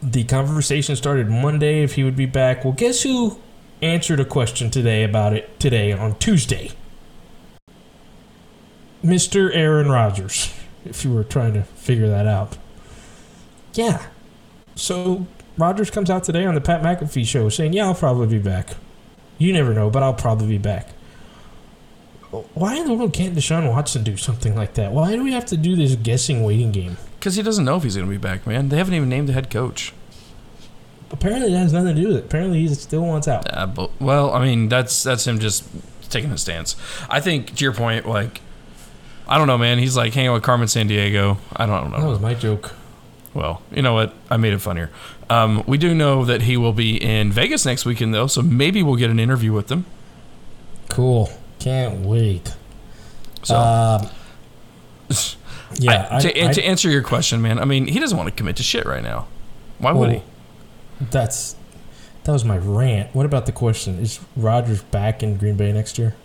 [0.04, 2.63] the conversation started Monday if he would be back.
[2.63, 3.39] Well, guess who
[3.82, 6.72] answered a question today about it today on Tuesday?
[9.04, 9.54] Mr.
[9.54, 10.54] Aaron Rodgers,
[10.86, 12.58] if you were trying to figure that out.
[13.74, 14.06] Yeah.
[14.76, 15.26] So
[15.58, 18.72] Rodgers comes out today on the Pat McAfee show saying, Yeah, I'll probably be back.
[19.38, 20.89] You never know, but I'll probably be back.
[22.54, 24.92] Why in the world can't Deshaun Watson do something like that?
[24.92, 26.98] Why do we have to do this guessing waiting game?
[27.24, 28.68] Because he doesn't know if he's going to be back, man.
[28.68, 29.94] They haven't even named the head coach.
[31.10, 32.26] Apparently, that has nothing to do with it.
[32.26, 33.48] Apparently, he still wants out.
[33.50, 35.64] Uh, but, well, I mean, that's that's him just
[36.10, 36.76] taking a stance.
[37.10, 38.42] I think to your point, like,
[39.26, 39.80] I don't know, man.
[39.80, 41.38] He's like hanging out with Carmen Sandiego.
[41.56, 42.74] I don't, I don't That was my joke.
[43.34, 44.14] Well, you know what?
[44.30, 44.90] I made it funnier.
[45.30, 48.84] Um, we do know that he will be in Vegas next weekend, though, so maybe
[48.84, 49.86] we'll get an interview with him.
[50.90, 51.30] Cool.
[51.60, 52.54] Can't wait.
[53.44, 54.10] So, Um,
[55.80, 56.08] yeah.
[56.12, 58.56] I- to, I- to answer your question, man, I mean, he doesn't want to commit
[58.58, 59.28] to shit right now.
[59.80, 60.22] Why would he?
[61.12, 61.56] That's
[62.24, 63.14] that was my rant.
[63.14, 64.00] What about the question?
[64.00, 66.16] Is Rodgers back in Green Bay next year?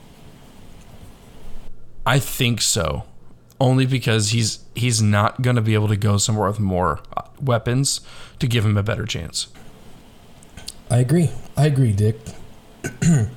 [2.07, 3.05] I think so.
[3.61, 7.23] Only because he's he's not going to be able to go somewhere with more uh,
[7.41, 8.01] weapons
[8.39, 9.49] to give him a better chance.
[10.91, 11.31] I agree.
[11.57, 12.21] I agree, Dick.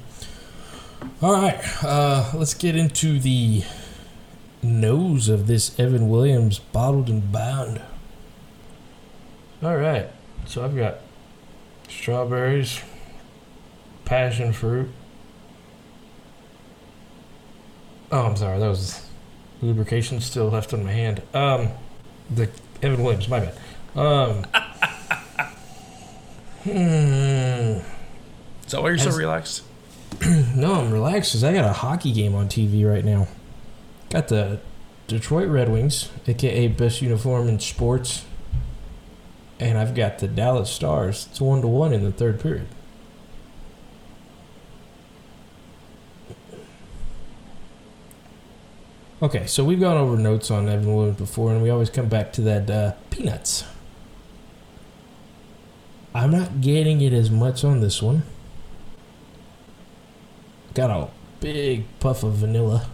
[1.21, 1.59] All right.
[1.83, 3.63] Uh, let's get into the
[4.63, 7.81] nose of this Evan Williams bottled and bound.
[9.63, 10.09] All right.
[10.45, 10.97] So I've got
[11.87, 12.81] strawberries,
[14.05, 14.89] passion fruit.
[18.11, 18.59] Oh, I'm sorry.
[18.59, 19.07] That was
[19.61, 21.21] lubrication still left on my hand.
[21.33, 21.69] Um,
[22.29, 22.49] the
[22.81, 23.29] Evan Williams.
[23.29, 23.57] My bad.
[23.95, 24.43] Um.
[26.63, 27.79] hmm.
[28.65, 29.63] Is that why you're so relaxed?
[30.55, 33.27] No, I'm relaxed because I got a hockey game on TV right now.
[34.11, 34.59] Got the
[35.07, 38.25] Detroit Red Wings, aka best uniform in sports,
[39.57, 41.27] and I've got the Dallas Stars.
[41.31, 42.67] It's one to one in the third period.
[49.21, 52.33] Okay, so we've gone over notes on Evan Williams before, and we always come back
[52.33, 53.63] to that uh, peanuts.
[56.13, 58.23] I'm not getting it as much on this one.
[60.73, 62.87] Got a big puff of vanilla.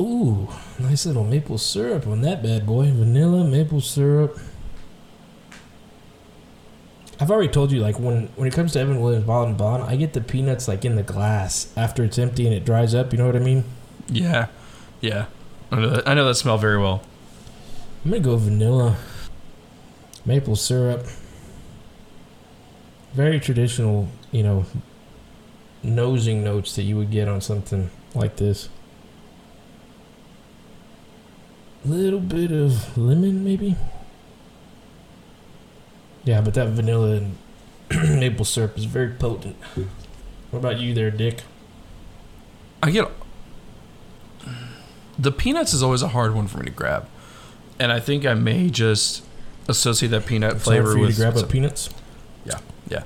[0.00, 2.90] Ooh, nice little maple syrup on that bad boy.
[2.90, 4.38] Vanilla, maple syrup.
[7.20, 9.82] I've already told you, like when when it comes to Evan Williams Bond and Bond,
[9.82, 13.12] I get the peanuts like in the glass after it's empty and it dries up.
[13.12, 13.64] You know what I mean?
[14.08, 14.46] Yeah,
[15.02, 15.26] yeah.
[15.70, 17.02] I know that, I know that smell very well.
[18.02, 18.96] I'm gonna go vanilla,
[20.24, 21.04] maple syrup.
[23.12, 24.64] Very traditional, you know,
[25.82, 28.70] nosing notes that you would get on something like this.
[31.84, 33.76] Little bit of lemon, maybe.
[36.24, 37.36] Yeah, but that vanilla and
[38.20, 39.56] maple syrup is very potent.
[40.50, 41.42] What about you, there, Dick?
[42.82, 43.08] I get
[45.18, 47.06] the peanuts is always a hard one for me to grab,
[47.78, 49.22] and I think I may just
[49.68, 51.16] associate that peanut It's hard flavor for you with.
[51.16, 51.90] to grab up peanuts.
[52.46, 53.02] Yeah, yeah.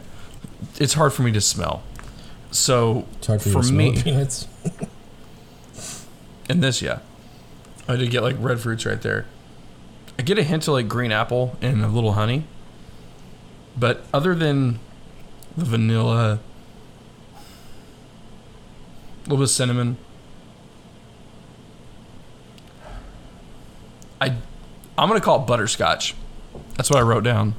[0.79, 1.83] It's hard for me to smell.
[2.53, 4.47] So It's hard for, For me- peanuts.
[6.49, 7.01] in this, yeah,
[7.87, 9.27] I did get like red fruits right there.
[10.19, 12.45] I get a hint of like green apple and a little honey,
[13.77, 14.79] but other than
[15.57, 16.39] the vanilla,
[17.35, 19.97] a little bit of cinnamon.
[24.21, 24.37] I,
[24.97, 26.15] I'm gonna call it butterscotch.
[26.77, 27.55] That's what I wrote down.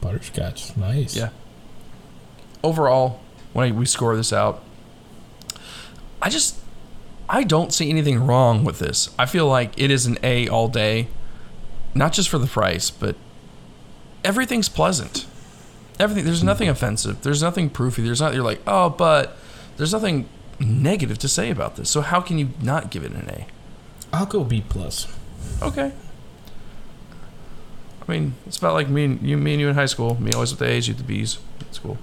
[0.00, 1.16] Butterscotch, nice.
[1.16, 1.30] Yeah.
[2.62, 3.20] Overall,
[3.52, 4.62] when I, we score this out,
[6.22, 6.56] I just
[7.28, 9.10] I don't see anything wrong with this.
[9.18, 11.08] I feel like it is an A all day,
[11.94, 13.16] not just for the price, but
[14.24, 15.26] everything's pleasant.
[15.98, 16.24] Everything.
[16.24, 16.46] There's mm-hmm.
[16.46, 17.22] nothing offensive.
[17.22, 18.02] There's nothing proofy.
[18.02, 18.34] There's not.
[18.34, 19.36] You're like, oh, but
[19.76, 20.28] there's nothing
[20.60, 21.90] negative to say about this.
[21.90, 23.46] So how can you not give it an A?
[24.12, 25.06] I'll go B plus.
[25.62, 25.92] Okay.
[28.06, 30.20] I mean, it's about like me and you, me and you in high school.
[30.20, 31.38] Me always with the A's, you with the B's.
[31.60, 31.98] It's cool.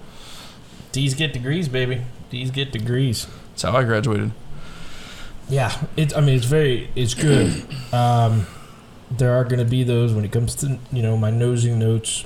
[0.91, 2.01] D's get degrees, baby.
[2.29, 3.27] D's get degrees.
[3.51, 4.31] That's how I graduated.
[5.53, 6.15] Yeah, it's.
[6.15, 6.89] I mean, it's very.
[6.95, 7.65] It's good.
[7.93, 8.47] Um,
[9.11, 12.25] there are going to be those when it comes to you know my nosing notes.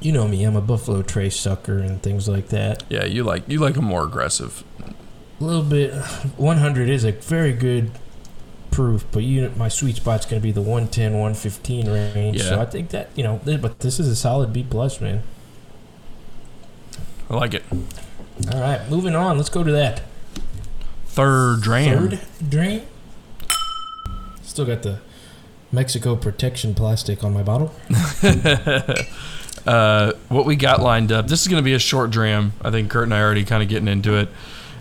[0.00, 0.42] You know me.
[0.42, 2.82] I'm a Buffalo Trace sucker and things like that.
[2.88, 4.64] Yeah, you like you like a more aggressive.
[5.40, 5.94] A little bit.
[5.94, 7.92] 100 is a very good
[8.72, 12.38] proof, but you my sweet spot's going to be the 110, 115 range.
[12.38, 12.42] Yeah.
[12.42, 15.22] So I think that you know, but this is a solid B plus, man.
[17.28, 17.62] I like it.
[18.52, 19.36] All right, moving on.
[19.36, 20.02] Let's go to that
[21.12, 22.08] Third dram.
[22.08, 22.82] third drain.
[24.42, 25.00] Still got the
[25.72, 27.74] Mexico protection plastic on my bottle.
[29.66, 31.26] uh, what we got lined up.
[31.26, 32.52] This is going to be a short dram.
[32.62, 34.28] I think Kurt and I are already kind of getting into it.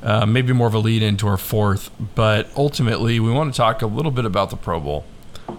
[0.03, 3.81] Uh, maybe more of a lead into our fourth, but ultimately we want to talk
[3.81, 5.05] a little bit about the Pro Bowl.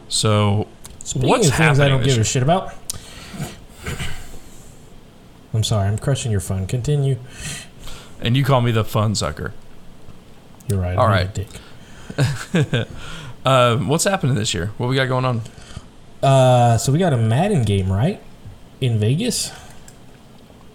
[0.09, 0.67] So,
[1.05, 2.73] Speaking What's of things I happening don't give a shit about.
[5.53, 6.67] I'm sorry, I'm crushing your fun.
[6.69, 7.19] Continue.
[8.21, 9.53] and you call me the fun sucker.
[10.71, 10.97] You're right.
[10.97, 11.49] All a dick.
[13.45, 14.67] Uh, what's happening this year?
[14.79, 15.43] What we got going on?
[16.23, 18.23] Uh, so we got a Madden game, right?
[18.81, 19.51] In Vegas.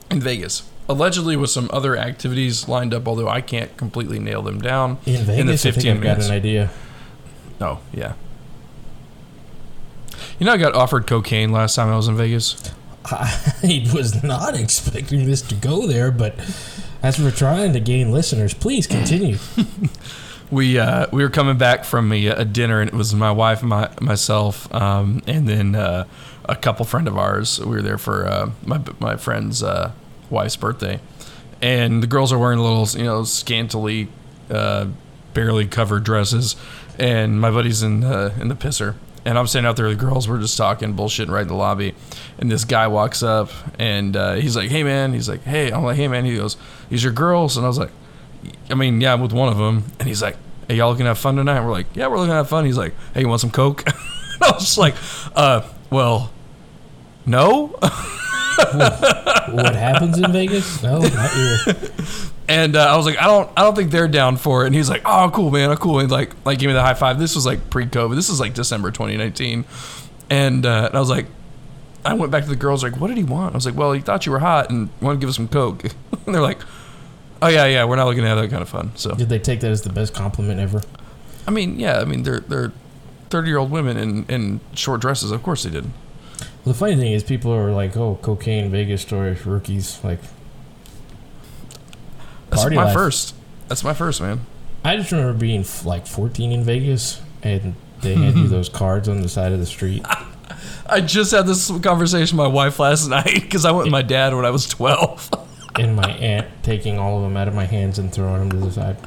[0.09, 0.69] in Vegas.
[0.87, 4.99] Allegedly, with some other activities lined up, although I can't completely nail them down.
[5.05, 6.69] In Vegas, In the I think 15 I've got an idea.
[7.59, 8.13] Oh, yeah.
[10.39, 12.71] You know, I got offered cocaine last time I was in Vegas.
[13.05, 16.35] I was not expecting this to go there, but
[17.05, 19.37] as we're trying to gain listeners, please continue.
[20.51, 23.63] We uh, we were coming back from a, a dinner, and it was my wife,
[23.63, 26.05] my myself, um, and then uh,
[26.47, 27.59] a couple friend of ours.
[27.59, 29.91] We were there for uh, my my friend's uh,
[30.29, 30.99] wife's birthday,
[31.63, 34.07] and the girls are wearing little, you know, scantily,
[34.51, 34.85] uh,
[35.33, 36.55] barely covered dresses,
[36.99, 38.93] and my buddy's in uh, in the pisser,
[39.25, 40.29] and I'm standing out there with the girls.
[40.29, 41.95] We're just talking bullshit right in the lobby,
[42.37, 45.83] and this guy walks up, and uh, he's like, "Hey man," he's like, "Hey," I'm
[45.83, 46.57] like, "Hey man," he goes,
[46.89, 47.91] "These your girls?" And I was like.
[48.69, 51.09] I mean, yeah, I'm with one of them, and he's like, "Hey, y'all looking to
[51.09, 53.21] have fun tonight?" And we're like, "Yeah, we're looking to have fun." He's like, "Hey,
[53.21, 53.95] you want some coke?" and
[54.43, 54.93] I was just like,
[55.35, 56.31] "Uh, well,
[57.25, 57.75] no."
[59.51, 60.81] what happens in Vegas?
[60.83, 61.57] No, not here.
[62.47, 64.75] And uh, I was like, "I don't, I don't think they're down for it." And
[64.75, 67.17] he's like, "Oh, cool, man, oh, cool." And like, like, give me the high five.
[67.17, 68.15] This was like pre-COVID.
[68.15, 69.65] This is like December 2019,
[70.29, 71.27] and, uh, and I was like.
[72.07, 73.55] I went back to the girls like, what did he want?
[73.55, 75.47] I was like, well, he thought you were hot and wanted to give us some
[75.47, 75.85] coke.
[76.27, 76.59] and they're like,
[77.41, 78.91] oh yeah, yeah, we're not looking to have that kind of fun.
[78.95, 80.81] So Did they take that as the best compliment ever?
[81.47, 82.71] I mean, yeah, I mean they're they're
[83.29, 85.31] thirty year old women in, in short dresses.
[85.31, 85.85] Of course they did.
[86.65, 90.19] The funny thing is, people are like, "Oh, cocaine, Vegas story, rookies." Like,
[92.49, 92.93] That's Party my life.
[92.93, 93.35] first.
[93.67, 94.41] That's my first man.
[94.83, 99.07] I just remember being f- like 14 in Vegas, and they hand you those cards
[99.09, 100.05] on the side of the street.
[100.87, 104.01] I just had this conversation with my wife last night because I went with my
[104.03, 105.29] dad when I was twelve.
[105.77, 108.65] and my aunt taking all of them out of my hands and throwing them to
[108.65, 108.97] the side.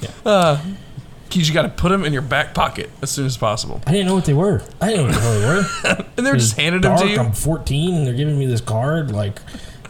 [0.00, 0.10] Yeah.
[0.24, 0.60] Uh,
[1.36, 4.06] you got to put them in your back pocket as soon as possible, I didn't
[4.06, 4.62] know what they were.
[4.80, 6.04] I didn't know what the hell they were.
[6.16, 7.02] and they're just handing them dark.
[7.02, 7.18] to you.
[7.18, 9.10] I'm 14 and they're giving me this card.
[9.10, 9.40] Like,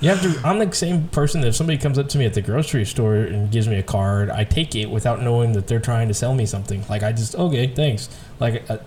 [0.00, 0.46] you have to.
[0.46, 3.14] I'm the same person that if somebody comes up to me at the grocery store
[3.14, 6.34] and gives me a card, I take it without knowing that they're trying to sell
[6.34, 6.84] me something.
[6.88, 8.08] Like, I just okay, thanks.
[8.38, 8.80] Like, I,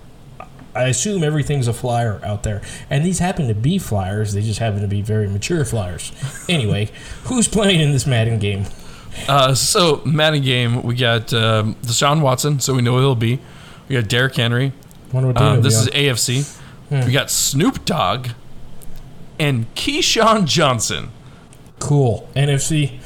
[0.76, 4.34] I assume everything's a flyer out there, and these happen to be flyers.
[4.34, 6.12] They just happen to be very mature flyers.
[6.48, 6.92] Anyway,
[7.24, 8.66] who's playing in this Madden game?
[9.28, 13.40] Uh, so Madden game, we got um, Deshaun Watson, so we know who he'll be.
[13.90, 14.72] We got Derrick Henry.
[15.12, 16.58] Wonder what Uh, this is AFC.
[16.90, 17.06] Hmm.
[17.06, 18.30] We got Snoop Dogg
[19.40, 21.10] and Keyshawn Johnson.
[21.80, 23.00] cool NFC.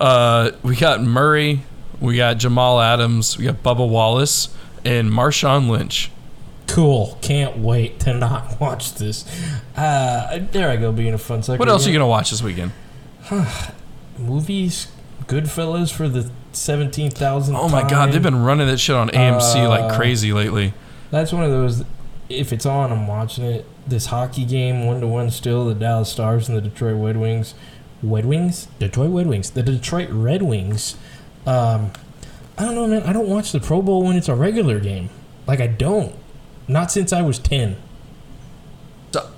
[0.00, 1.62] Uh, we got Murray.
[2.00, 3.38] We got Jamal Adams.
[3.38, 4.48] We got Bubba Wallace
[4.84, 6.10] and Marshawn Lynch.
[6.66, 7.18] Cool.
[7.22, 9.24] Can't wait to not watch this.
[9.76, 11.58] Uh, there I go, being a fun sucker.
[11.58, 12.72] What else are you gonna watch this weekend?
[14.18, 14.88] Movies,
[15.26, 17.56] Goodfellas for the seventeen thousand.
[17.56, 20.74] Oh my God, they've been running that shit on AMC like Uh, crazy lately.
[21.10, 21.84] That's one of those.
[22.28, 23.66] If it's on, I'm watching it.
[23.86, 27.54] This hockey game, one to one, still the Dallas Stars and the Detroit Red Wings.
[28.02, 30.96] Red Wings, Detroit Red Wings, the Detroit Red Wings.
[31.46, 31.90] Um,
[32.58, 33.02] I don't know, man.
[33.02, 35.10] I don't watch the Pro Bowl when it's a regular game.
[35.46, 36.14] Like I don't.
[36.68, 37.76] Not since I was ten.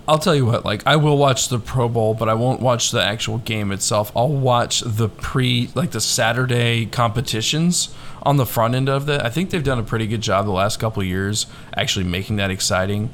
[0.09, 2.91] I'll tell you what, like I will watch the Pro Bowl, but I won't watch
[2.91, 4.13] the actual game itself.
[4.17, 9.25] I'll watch the pre like the Saturday competitions on the front end of that.
[9.25, 11.47] I think they've done a pretty good job the last couple years
[11.77, 13.11] actually making that exciting.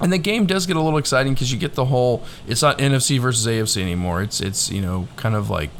[0.00, 2.78] And the game does get a little exciting because you get the whole it's not
[2.78, 4.22] NFC versus AFC anymore.
[4.22, 5.70] It's it's, you know, kind of like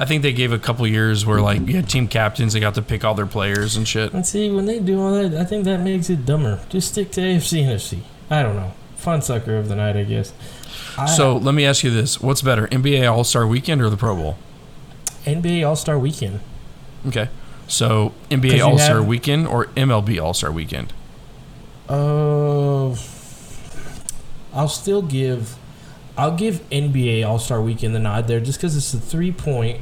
[0.00, 2.74] I think they gave a couple years where like you had team captains, they got
[2.76, 4.14] to pick all their players and shit.
[4.14, 6.64] And see, when they do all that, I think that makes it dumber.
[6.70, 7.98] Just stick to AFC, NFC.
[8.30, 8.72] I don't know.
[9.00, 10.32] Fun sucker of the night, I guess.
[10.98, 13.96] I, So let me ask you this: What's better, NBA All Star Weekend or the
[13.96, 14.36] Pro Bowl?
[15.24, 16.40] NBA All Star Weekend.
[17.06, 17.28] Okay,
[17.66, 20.92] so NBA All Star Weekend or MLB All Star Weekend?
[21.88, 22.90] Uh,
[24.52, 25.56] I'll still give,
[26.16, 29.80] I'll give NBA All Star Weekend the nod there, just because it's a three point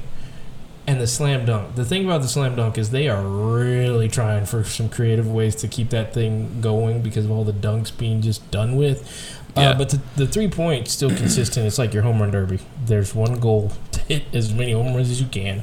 [0.88, 1.74] and the slam dunk.
[1.74, 5.54] The thing about the slam dunk is they are really trying for some creative ways
[5.56, 9.06] to keep that thing going because of all the dunks being just done with.
[9.54, 9.70] Yeah.
[9.70, 11.66] Uh, but the, the three point still consistent.
[11.66, 12.60] It's like your home run derby.
[12.86, 15.62] There's one goal to hit as many home runs as you can,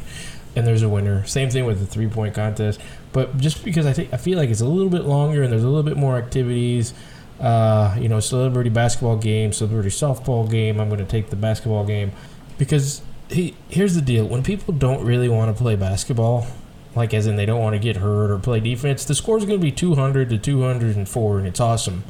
[0.55, 1.25] and there's a winner.
[1.25, 2.79] Same thing with the three point contest.
[3.11, 5.63] But just because I think I feel like it's a little bit longer and there's
[5.63, 6.93] a little bit more activities.
[7.39, 10.79] Uh, you know, celebrity basketball game, celebrity softball game.
[10.79, 12.11] I'm going to take the basketball game
[12.59, 16.47] because he, here's the deal: when people don't really want to play basketball,
[16.95, 19.45] like as in they don't want to get hurt or play defense, the score is
[19.45, 22.03] going to be 200 to 204, and it's awesome.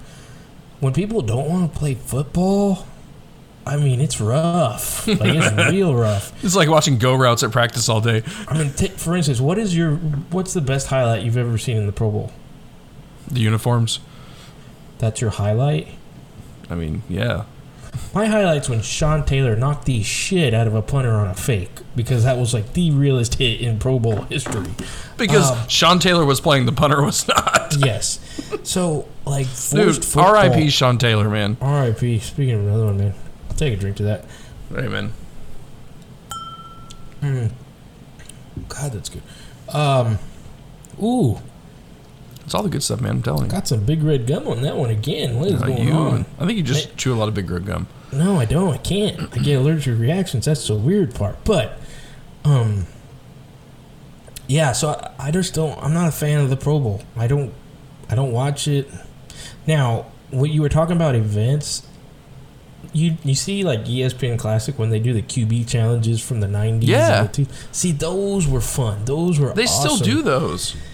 [0.80, 2.86] When people don't want to play football,
[3.66, 5.08] I mean, it's rough.
[5.08, 6.44] Like it's real rough.
[6.44, 8.24] It's like watching go routes at practice all day.
[8.48, 11.78] I mean, t- for instance, what is your what's the best highlight you've ever seen
[11.78, 12.32] in the Pro Bowl?
[13.28, 14.00] The uniforms.
[15.00, 15.88] That's your highlight.
[16.70, 17.46] I mean, yeah.
[18.14, 21.70] My highlight's when Sean Taylor knocked the shit out of a punter on a fake
[21.96, 24.68] because that was like the realest hit in Pro Bowl history.
[25.18, 27.76] Because Um, Sean Taylor was playing, the punter was not.
[27.78, 28.20] Yes.
[28.64, 30.36] So like Dude, football.
[30.36, 30.70] R.I.P.
[30.70, 31.58] Sean Taylor, man.
[31.60, 32.20] R.I.P.
[32.20, 33.14] Speaking of another one, man,
[33.50, 34.26] I'll take a drink to that.
[34.74, 35.12] Hey, man.
[37.22, 37.52] Mm.
[38.70, 39.22] God, that's good.
[39.74, 40.20] Um,
[41.02, 41.40] ooh,
[42.46, 43.12] It's all the good stuff, man.
[43.12, 43.52] I'm telling you.
[43.52, 45.40] got some big red gum on that one again.
[45.40, 46.26] What is going you, on?
[46.40, 47.88] I think you just chew a lot of big red gum.
[48.14, 48.72] No, I don't.
[48.72, 49.20] I can't.
[49.36, 50.46] I get allergic reactions.
[50.46, 51.44] That's the weird part.
[51.44, 51.80] But,
[52.44, 52.86] um,
[54.48, 54.74] yeah.
[54.74, 55.78] So I, I just don't.
[55.82, 57.02] I'm not a fan of the Pro Bowl.
[57.18, 57.52] I don't.
[58.10, 58.88] I don't watch it.
[59.66, 61.88] Now, what you were talking about events.
[62.94, 66.84] You you see like ESPN Classic when they do the QB challenges from the 90s.
[66.84, 67.26] Yeah.
[67.26, 69.04] and the see, those were fun.
[69.06, 70.78] Those were They still do those.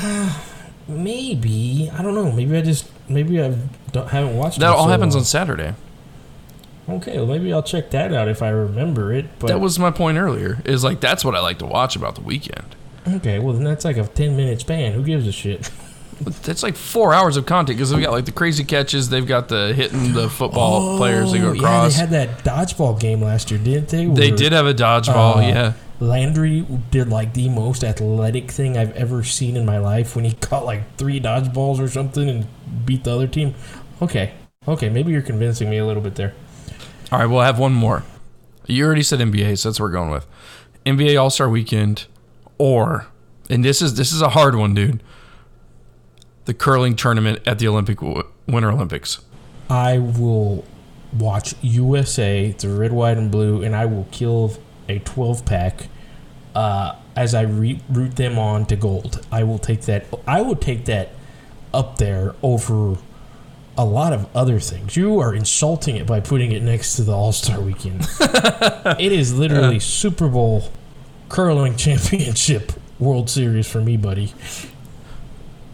[0.88, 2.32] Maybe I don't know.
[2.32, 3.56] Maybe I just maybe I
[3.92, 4.58] don't haven't watched.
[4.58, 5.20] That it all so happens long.
[5.20, 5.74] on Saturday.
[6.88, 9.26] Okay, well maybe I'll check that out if I remember it.
[9.38, 10.62] But that was my point earlier.
[10.64, 12.74] Is like that's what I like to watch about the weekend.
[13.06, 14.92] Okay, well then that's like a ten minute span.
[14.92, 15.70] Who gives a shit?
[16.20, 19.08] That's like four hours of content because we got like the crazy catches.
[19.08, 22.98] They've got the hitting the football players that go Oh, Yeah, they had that dodgeball
[22.98, 24.06] game last year, didn't they?
[24.06, 25.36] they did have a dodgeball.
[25.36, 25.72] Uh, yeah.
[26.00, 30.32] Landry did like the most athletic thing I've ever seen in my life when he
[30.40, 32.46] caught like three dodgeballs or something and
[32.86, 33.54] beat the other team.
[34.00, 34.34] Okay,
[34.66, 36.34] okay, maybe you're convincing me a little bit there.
[37.10, 38.04] All right, we'll have one more.
[38.66, 40.26] You already said NBA, so that's what we're going with.
[40.84, 42.06] NBA All Star Weekend,
[42.58, 43.06] or
[43.50, 45.02] and this is this is a hard one, dude.
[46.44, 49.20] The curling tournament at the Olympic Winter Olympics.
[49.70, 50.64] I will
[51.12, 54.52] watch USA, the red, white, and blue, and I will kill
[54.88, 55.88] a 12 pack
[56.54, 59.24] uh, as I re- root them on to gold.
[59.30, 60.06] I will take that.
[60.26, 61.10] I will take that
[61.72, 62.96] up there over
[63.76, 64.96] a lot of other things.
[64.96, 68.06] You are insulting it by putting it next to the All Star Weekend.
[68.98, 70.70] it is literally Super Bowl
[71.28, 74.34] curling championship World Series for me, buddy.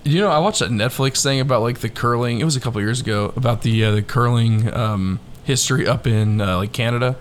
[0.03, 2.41] You know, I watched that Netflix thing about like the curling.
[2.41, 6.43] It was a couple years ago about the uh, the curling um, history up in
[6.43, 7.17] uh, like Canada.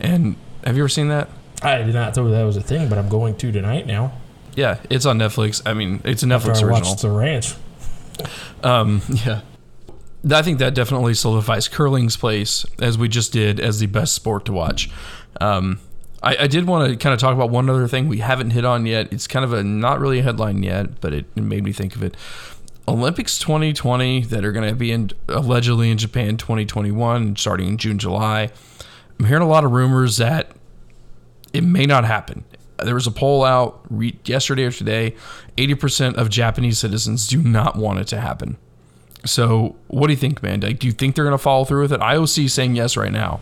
[0.00, 0.34] And
[0.64, 1.28] have you ever seen that?
[1.62, 4.12] I did not know that was a thing, but I'm going to tonight now.
[4.54, 5.62] Yeah, it's on Netflix.
[5.66, 6.90] I mean, it's a After Netflix I original.
[6.90, 7.54] watched The Ranch.
[8.62, 9.40] Um, yeah.
[10.30, 14.46] I think that definitely solidifies curling's place, as we just did, as the best sport
[14.46, 14.90] to watch.
[15.40, 15.80] Um,
[16.22, 18.64] I, I did want to kind of talk about one other thing we haven't hit
[18.64, 19.12] on yet.
[19.12, 21.94] It's kind of a not really a headline yet, but it, it made me think
[21.94, 22.16] of it.
[22.86, 27.98] Olympics 2020 that are going to be in allegedly in Japan 2021, starting in June,
[27.98, 28.50] July.
[29.18, 30.50] I'm hearing a lot of rumors that
[31.52, 32.44] it may not happen.
[32.78, 35.14] There was a poll out re- yesterday or today.
[35.56, 38.56] 80% of Japanese citizens do not want it to happen.
[39.24, 40.60] So, what do you think, man?
[40.60, 42.00] Like, do you think they're going to follow through with it?
[42.00, 43.40] IOC saying yes right now.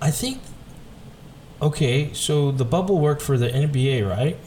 [0.00, 0.40] I think.
[1.60, 4.38] Okay, so the bubble worked for the NBA, right?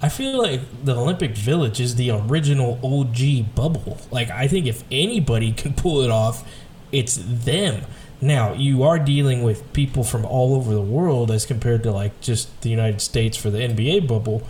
[0.00, 3.98] I feel like the Olympic Village is the original OG bubble.
[4.10, 6.48] Like I think if anybody can pull it off,
[6.92, 7.82] it's them.
[8.20, 12.20] Now you are dealing with people from all over the world as compared to like
[12.20, 14.42] just the United States for the NBA bubble.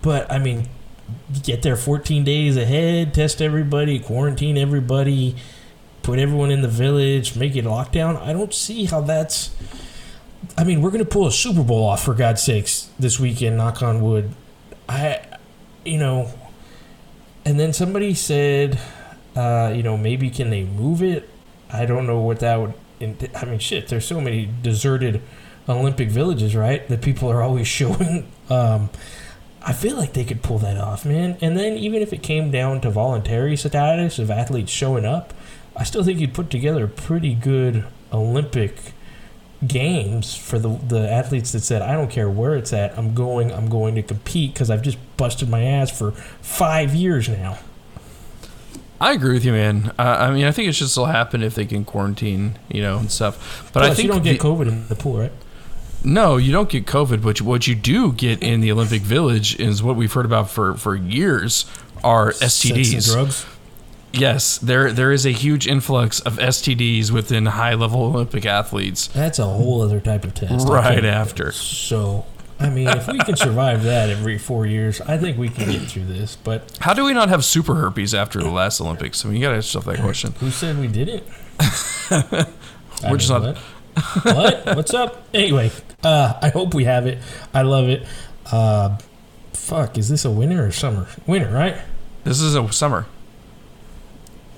[0.00, 0.68] But I mean,
[1.42, 5.36] get there 14 days ahead, test everybody, quarantine everybody,
[6.02, 8.20] put everyone in the village, make it a lockdown.
[8.20, 9.54] I don't see how that's.
[10.56, 13.56] I mean, we're going to pull a Super Bowl off for God's sakes this weekend.
[13.56, 14.34] Knock on wood.
[14.88, 15.20] I,
[15.84, 16.32] you know,
[17.44, 18.80] and then somebody said,
[19.34, 21.28] uh, you know, maybe can they move it?
[21.72, 22.74] I don't know what that would.
[23.00, 23.88] I mean, shit.
[23.88, 25.22] There's so many deserted
[25.68, 26.86] Olympic villages, right?
[26.88, 28.30] That people are always showing.
[28.48, 28.90] Um,
[29.64, 31.38] I feel like they could pull that off, man.
[31.40, 35.32] And then even if it came down to voluntary status of athletes showing up,
[35.76, 38.92] I still think you'd put together a pretty good Olympic
[39.66, 42.96] games for the the athletes that said, "I don't care where it's at.
[42.98, 43.52] I'm going.
[43.52, 47.58] I'm going to compete because I've just busted my ass for five years now."
[49.00, 49.92] I agree with you, man.
[49.98, 52.98] Uh, I mean, I think it should still happen if they can quarantine, you know,
[52.98, 53.68] and stuff.
[53.72, 55.32] But Plus, I think you don't get the- COVID in the pool, right?
[56.04, 59.82] No, you don't get COVID, but what you do get in the Olympic Village is
[59.82, 61.64] what we've heard about for, for years
[62.02, 63.12] are STDs.
[63.12, 63.46] drugs.
[64.12, 69.38] Yes, there there is a huge influx of STDs within high level Olympic athletes That's
[69.38, 70.68] a whole other type of test.
[70.68, 71.50] I right can't- after.
[71.52, 72.26] So,
[72.60, 75.82] I mean, if we can survive that every four years, I think we can get
[75.82, 76.36] through this.
[76.36, 79.24] But How do we not have super herpes after the last Olympics?
[79.24, 80.32] I mean, you gotta ask yourself that question.
[80.40, 81.24] who said we didn't?
[82.10, 84.24] We're just not- What?
[84.24, 84.76] what?
[84.76, 85.26] What's up?
[85.34, 85.70] Anyway,
[86.04, 87.18] uh, I hope we have it.
[87.52, 88.06] I love it.
[88.50, 88.96] Uh,
[89.52, 91.06] fuck, is this a winter or summer?
[91.26, 91.76] Winter, right?
[92.24, 93.06] This is a summer.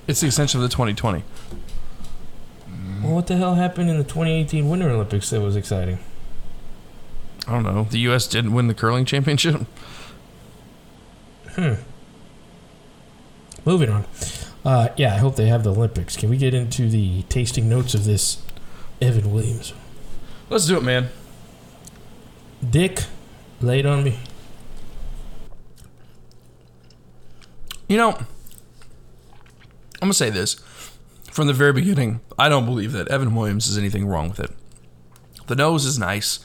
[0.07, 1.23] It's the extension of the 2020.
[3.03, 5.99] Well, what the hell happened in the 2018 Winter Olympics that was exciting?
[7.47, 7.83] I don't know.
[7.89, 8.27] The U.S.
[8.27, 9.61] didn't win the curling championship.
[11.51, 11.73] Hmm.
[13.63, 14.05] Moving on.
[14.63, 16.17] Uh, yeah, I hope they have the Olympics.
[16.17, 18.41] Can we get into the tasting notes of this
[19.01, 19.73] Evan Williams?
[20.49, 21.09] Let's do it, man.
[22.67, 23.03] Dick,
[23.61, 24.19] lay it on me.
[27.87, 28.17] You know,
[29.95, 30.55] I'm gonna say this
[31.31, 32.21] from the very beginning.
[32.37, 34.51] I don't believe that Evan Williams is anything wrong with it.
[35.47, 36.39] The nose is nice.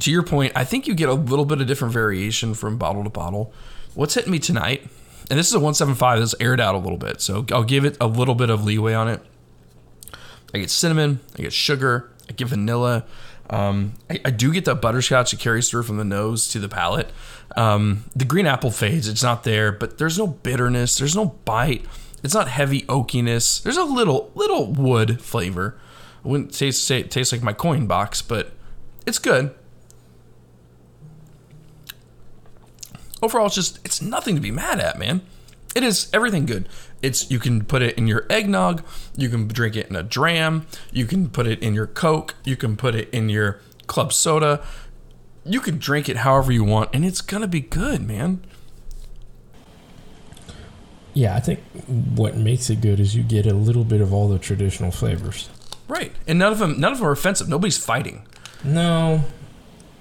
[0.00, 3.04] To your point, I think you get a little bit of different variation from bottle
[3.04, 3.52] to bottle.
[3.94, 4.82] What's hitting me tonight,
[5.30, 7.96] and this is a 175 that's aired out a little bit, so I'll give it
[8.00, 9.20] a little bit of leeway on it.
[10.52, 13.04] I get cinnamon, I get sugar, I get vanilla.
[13.50, 16.68] Um, I, I do get that butterscotch that carries through from the nose to the
[16.68, 17.10] palate.
[17.56, 21.84] Um, the green apple fades; it's not there, but there's no bitterness, there's no bite.
[22.24, 23.62] It's not heavy oakiness.
[23.62, 25.78] There's a little little wood flavor.
[26.24, 28.52] I wouldn't taste say it tastes like my coin box, but
[29.06, 29.54] it's good.
[33.20, 35.20] Overall, it's just it's nothing to be mad at, man.
[35.76, 36.66] It is everything good.
[37.02, 38.82] It's you can put it in your eggnog,
[39.16, 42.56] you can drink it in a dram, you can put it in your Coke, you
[42.56, 44.64] can put it in your club soda.
[45.44, 48.46] You can drink it however you want, and it's gonna be good, man.
[51.14, 51.60] Yeah, I think
[52.16, 55.48] what makes it good is you get a little bit of all the traditional flavors.
[55.86, 56.12] Right.
[56.26, 57.48] And none of them none of them are offensive.
[57.48, 58.26] Nobody's fighting.
[58.64, 59.22] No,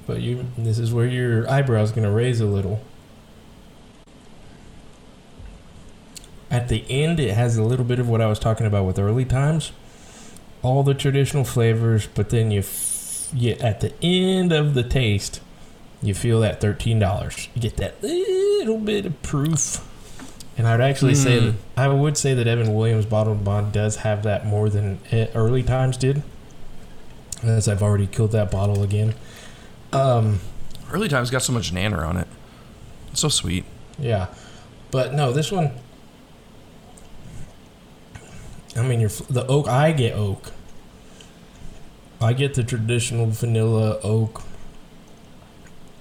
[0.08, 0.46] but you.
[0.58, 2.82] This is where your eyebrows going to raise a little.
[6.50, 9.00] At the end, it has a little bit of what I was talking about with
[9.00, 9.72] early times,
[10.62, 15.42] all the traditional flavors, but then you, f- you at the end of the taste,
[16.02, 17.50] you feel that thirteen dollars.
[17.56, 19.84] You get that little bit of proof.
[20.58, 21.46] And I would actually say Hmm.
[21.48, 25.00] that I would say that Evan Williams Bottled Bond does have that more than
[25.34, 26.22] early times did.
[27.44, 29.16] As I've already killed that bottle again.
[29.92, 30.40] Um,
[30.92, 32.28] Early times got so much nanner on it.
[33.12, 33.66] It's so sweet.
[34.00, 34.28] yeah,
[34.92, 35.72] but no, this one.
[38.76, 39.68] I mean, the oak.
[39.68, 40.52] I get oak.
[42.22, 44.42] I get the traditional vanilla oak.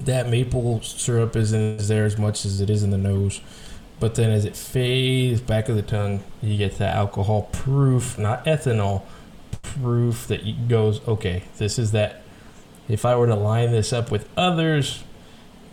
[0.00, 3.40] That maple syrup isn't there as much as it is in the nose,
[4.02, 8.44] but then as it fades back of the tongue, you get the alcohol proof, not
[8.46, 9.02] ethanol
[9.62, 11.00] proof that goes.
[11.06, 12.22] Okay, this is that.
[12.88, 15.04] If I were to line this up with others,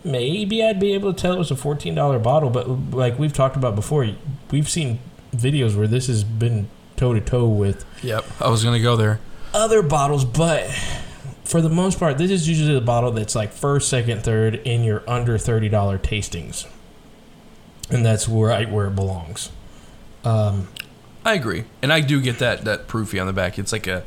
[0.04, 2.50] maybe I'd be able to tell it was a fourteen dollar bottle.
[2.50, 4.06] But like we've talked about before,
[4.52, 5.00] we've seen
[5.34, 8.24] videos where this has been toe to toe with Yep.
[8.40, 9.18] I was gonna go there.
[9.52, 10.70] other bottles, but
[11.44, 14.84] for the most part, this is usually the bottle that's like first, second, third in
[14.84, 16.66] your under thirty dollar tastings,
[17.90, 19.50] and that's right where it belongs.
[20.24, 20.68] Um,
[21.24, 23.58] I agree, and I do get that that proofy on the back.
[23.58, 24.04] It's like a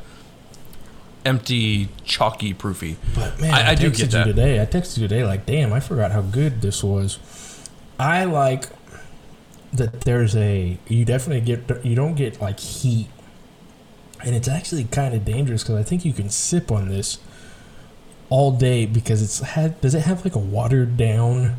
[1.24, 2.96] empty, chalky proofy.
[3.14, 4.26] But man, I- I, I do texted get that.
[4.26, 4.60] you today.
[4.60, 7.18] I texted you today, like, damn, I forgot how good this was.
[7.98, 8.68] I like
[9.72, 13.08] that there's a you definitely get you don't get like heat,
[14.24, 17.18] and it's actually kind of dangerous because I think you can sip on this
[18.28, 19.80] all day because it's had.
[19.80, 21.56] Does it have like a watered down?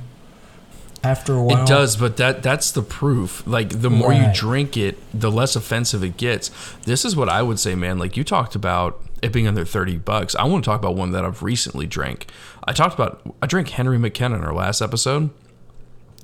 [1.06, 3.46] After a while, It does, but that that's the proof.
[3.46, 6.50] Like the more you drink it, the less offensive it gets.
[6.86, 8.00] This is what I would say, man.
[8.00, 10.36] Like you talked about it being under 30 bucks.
[10.36, 12.28] I want to talk about one that I've recently drank.
[12.64, 15.30] I talked about I drank Henry McKenna in our last episode.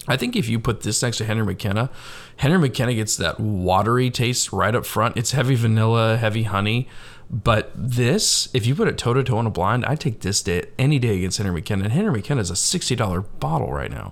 [0.07, 1.91] I think if you put this next to Henry McKenna,
[2.37, 5.15] Henry McKenna gets that watery taste right up front.
[5.15, 6.87] It's heavy vanilla, heavy honey.
[7.29, 10.41] But this, if you put it toe to toe on a blind, I'd take this
[10.41, 11.83] day any day against Henry McKenna.
[11.85, 14.11] And Henry McKenna is a $60 bottle right now.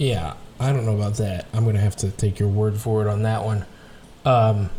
[0.00, 1.44] Yeah, I don't know about that.
[1.52, 3.66] I'm gonna have to take your word for it on that one.
[4.24, 4.70] Um,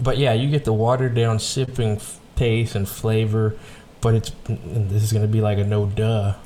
[0.00, 3.56] but yeah, you get the watered down sipping f- taste and flavor,
[4.00, 6.36] but it's and this is gonna be like a no duh.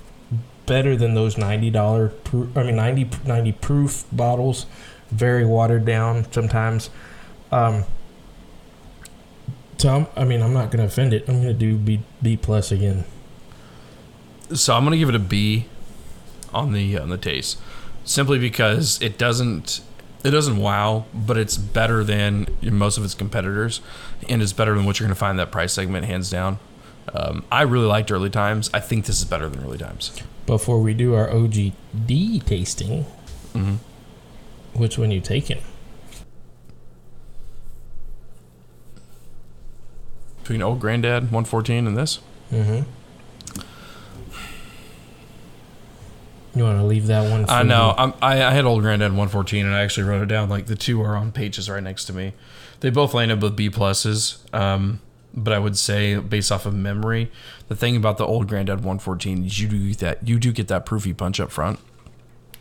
[0.66, 4.66] Better than those ninety dollar, pro- I mean 90, 90 proof bottles,
[5.12, 6.90] very watered down sometimes.
[7.52, 7.84] Um,
[9.78, 11.28] Tom, I mean, I'm not gonna offend it.
[11.28, 13.04] I'm gonna do B B plus again.
[14.52, 15.66] So I'm gonna give it a B
[16.52, 17.58] on the on the taste,
[18.04, 19.80] simply because it doesn't
[20.24, 23.80] it doesn't wow, but it's better than most of its competitors,
[24.28, 26.58] and it's better than what you're gonna find in that price segment, hands down.
[27.12, 28.70] Um, I really liked early times.
[28.72, 30.12] I think this is better than early times.
[30.46, 33.02] Before we do our OGD tasting,
[33.52, 33.74] hmm
[34.74, 35.58] which one you taking?
[40.42, 42.82] Between old granddad 114 and this, Mm-hmm.
[46.54, 47.48] You want to leave that one?
[47.48, 47.94] I know.
[47.96, 50.48] I'm, I, I had old granddad 114, and I actually wrote it down.
[50.48, 52.34] Like the two are on pages right next to me.
[52.80, 54.38] They both landed with B pluses.
[54.54, 55.00] Um,
[55.34, 57.30] but I would say, based off of memory,
[57.68, 60.68] the thing about the old granddad 114 is you do get that you do get
[60.68, 61.78] that proofy punch up front,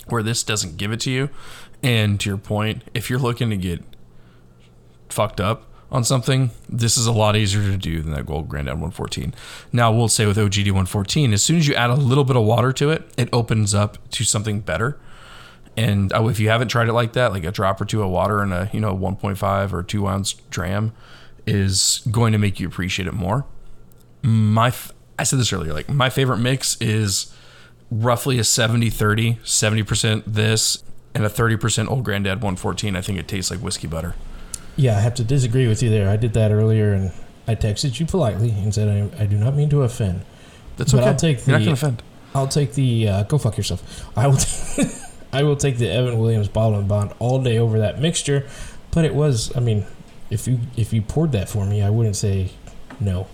[0.08, 1.30] where this doesn't give it to you.
[1.84, 3.84] And to your point, if you're looking to get
[5.10, 8.76] fucked up on something, this is a lot easier to do than that Old Granddad
[8.76, 9.34] 114.
[9.74, 12.44] Now, we'll say with OGD 114, as soon as you add a little bit of
[12.44, 14.98] water to it, it opens up to something better.
[15.76, 18.10] And uh, if you haven't tried it like that, like a drop or two of
[18.10, 20.92] water and a you know 1.5 or two ounce dram
[21.46, 23.46] is going to make you appreciate it more.
[24.22, 24.74] My
[25.18, 27.34] I said this earlier, like my favorite mix is
[27.89, 30.84] roughly a 70 30, 70% this
[31.14, 32.96] and a 30% Old Granddad 114.
[32.96, 34.16] I think it tastes like whiskey butter.
[34.76, 36.09] Yeah, I have to disagree with you there.
[36.09, 37.11] I did that earlier, and
[37.47, 40.22] I texted you politely and said I, I do not mean to offend.
[40.78, 41.09] That's But okay.
[41.09, 42.03] I'll take You're not the- going to offend.
[42.34, 44.09] I'll take the uh, go fuck yourself.
[44.17, 44.38] I will.
[45.34, 48.47] I will take the Evan Williams bottle and bond all day over that mixture.
[48.91, 49.55] But it was.
[49.55, 49.86] I mean,
[50.30, 52.51] if you if you poured that for me, I wouldn't say
[52.99, 53.28] no.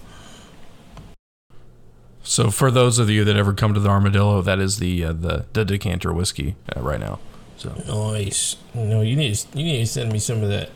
[2.23, 5.13] So for those of you that ever come to the Armadillo, that is the uh,
[5.13, 7.19] the, the decanter whiskey uh, right now.
[7.57, 8.57] So Nice.
[8.73, 10.69] No, you need you need to send me some of that.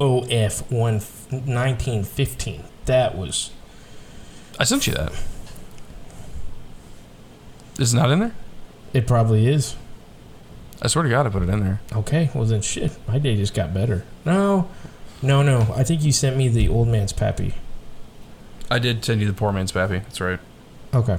[0.00, 2.64] OF one nineteen fifteen.
[2.86, 3.50] That was
[4.58, 5.12] I sent you that.
[7.78, 8.34] Is it not in there?
[8.92, 9.06] it.
[9.06, 9.76] Probably is.
[10.80, 11.80] I swear to God, I put it in there.
[11.92, 12.92] Okay, well then shit.
[13.08, 14.04] My day just got better.
[14.24, 14.68] No,
[15.22, 15.72] no, no.
[15.74, 17.54] I think you sent me the old man's pappy.
[18.70, 19.98] I did send you the poor man's pappy.
[19.98, 20.40] That's right.
[20.94, 21.18] Okay.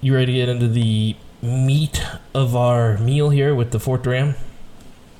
[0.00, 2.02] You ready to get into the meat
[2.34, 4.34] of our meal here with the fourth ram?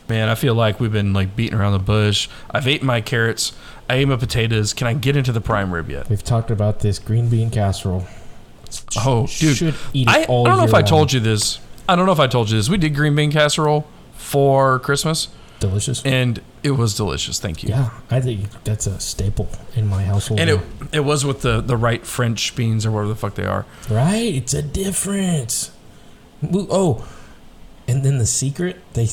[0.08, 2.28] Man, I feel like we've been like beating around the bush.
[2.50, 3.52] I've eaten my carrots.
[3.90, 4.72] I ate my potatoes.
[4.72, 6.08] Can I get into the prime rib yet?
[6.08, 8.06] We've talked about this green bean casserole.
[9.04, 9.56] Oh, dude.
[9.56, 10.84] Should eat it I, I don't know if I long.
[10.86, 11.58] told you this.
[11.88, 12.68] I don't know if I told you this.
[12.68, 15.28] We did green bean casserole for Christmas,
[15.60, 16.04] Delicious.
[16.04, 17.38] and it was delicious.
[17.40, 17.70] Thank you.
[17.70, 20.40] Yeah, I think that's a staple in my household.
[20.40, 20.60] And it
[20.92, 23.64] it was with the the right French beans or whatever the fuck they are.
[23.90, 24.34] right?
[24.34, 25.70] It's a difference.
[26.42, 27.08] Oh,
[27.86, 29.08] and then the secret, they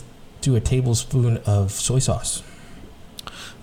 [0.45, 2.43] do a tablespoon of soy sauce.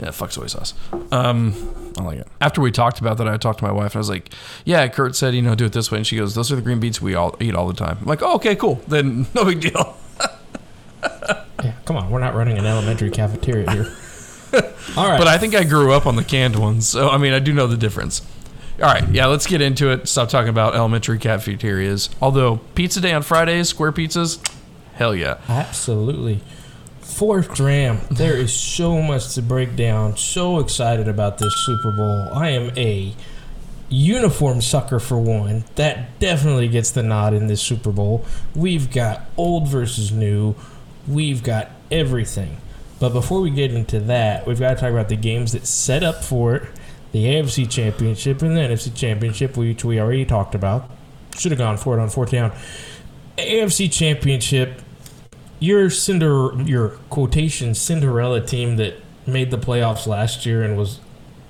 [0.00, 0.74] Yeah, fuck soy sauce.
[1.12, 1.54] Um,
[1.96, 2.26] I like it.
[2.40, 4.30] After we talked about that, I talked to my wife and I was like,
[4.64, 6.62] "Yeah, Kurt said you know do it this way," and she goes, "Those are the
[6.62, 8.80] green beans we all eat all the time." I'm like, "Oh, okay, cool.
[8.88, 9.96] Then no big deal."
[11.62, 13.92] Yeah, come on, we're not running an elementary cafeteria here.
[14.96, 17.32] All right, But I think I grew up on the canned ones, so I mean
[17.32, 18.20] I do know the difference.
[18.78, 20.08] All right, yeah, let's get into it.
[20.08, 22.10] Stop talking about elementary cafeterias.
[22.20, 24.44] Although pizza day on Fridays, square pizzas,
[24.94, 25.38] hell yeah.
[25.48, 26.40] Absolutely.
[27.12, 28.00] Fourth dram.
[28.10, 30.16] There is so much to break down.
[30.16, 32.28] So excited about this Super Bowl.
[32.32, 33.14] I am a
[33.88, 35.64] uniform sucker for one.
[35.74, 38.24] That definitely gets the nod in this Super Bowl.
[38.54, 40.54] We've got old versus new.
[41.06, 42.56] We've got everything.
[42.98, 46.02] But before we get into that, we've got to talk about the games that set
[46.02, 46.62] up for it
[47.12, 50.90] the AFC Championship and the NFC Championship, which we already talked about.
[51.36, 52.52] Should have gone for it on fourth down.
[53.36, 54.80] AFC Championship,
[55.62, 58.96] your Cinder, your quotation Cinderella team that
[59.26, 60.98] made the playoffs last year and was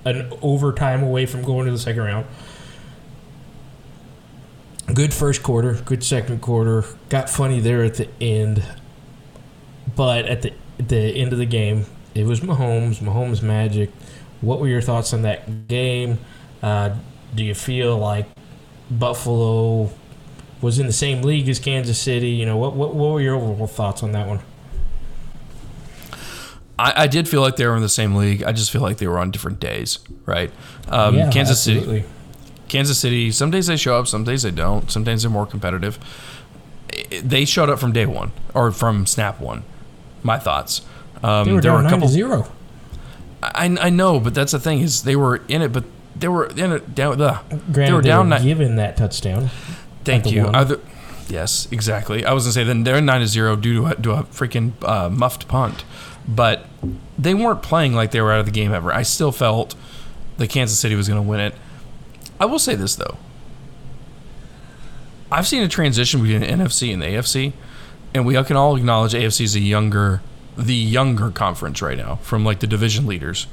[0.05, 2.27] an overtime away from going to the second round.
[4.93, 6.85] Good first quarter, good second quarter.
[7.09, 8.63] Got funny there at the end,
[9.97, 13.91] but at the the end of the game, it was Mahomes, Mahomes magic.
[14.43, 16.19] What were your thoughts on that game?
[16.63, 16.97] Uh,
[17.35, 18.27] do you feel like
[18.91, 19.91] Buffalo
[20.63, 22.31] was in the same league as Kansas City?
[22.31, 24.41] You know, what what, what were your overall thoughts on that one?
[26.79, 28.43] I, I did feel like they were in the same league.
[28.43, 30.51] I just feel like they were on different days, right?
[30.89, 32.01] Um, yeah, Kansas absolutely.
[32.01, 32.13] City.
[32.69, 33.31] Kansas City.
[33.31, 34.91] Some days they show up, some days they don't.
[34.91, 35.99] Sometimes they're more competitive.
[37.23, 39.65] They showed up from day one or from snap one.
[40.23, 40.83] My thoughts.
[41.23, 42.51] Um, they were there down were a couple zero.
[43.43, 45.85] I, I know, but that's the thing is they were in it, but
[46.17, 47.21] they were in it down.
[47.21, 48.29] Uh, Granted, they were down.
[48.29, 49.51] They were given that touchdown.
[50.05, 50.47] Thank you.
[51.29, 52.25] Yes, exactly.
[52.25, 54.73] I was gonna say then they're nine to zero due to a, to a freaking
[54.83, 55.85] uh, muffed punt,
[56.29, 56.67] but
[57.19, 58.93] they weren't playing like they were out of the game ever.
[58.93, 59.75] I still felt
[60.39, 61.55] that Kansas City was going to win it.
[62.41, 63.17] I will say this though.
[65.31, 67.53] I've seen a transition between the NFC and the AFC,
[68.13, 70.21] and we can all acknowledge AFC is a younger,
[70.59, 73.47] the younger conference right now from like the division leaders,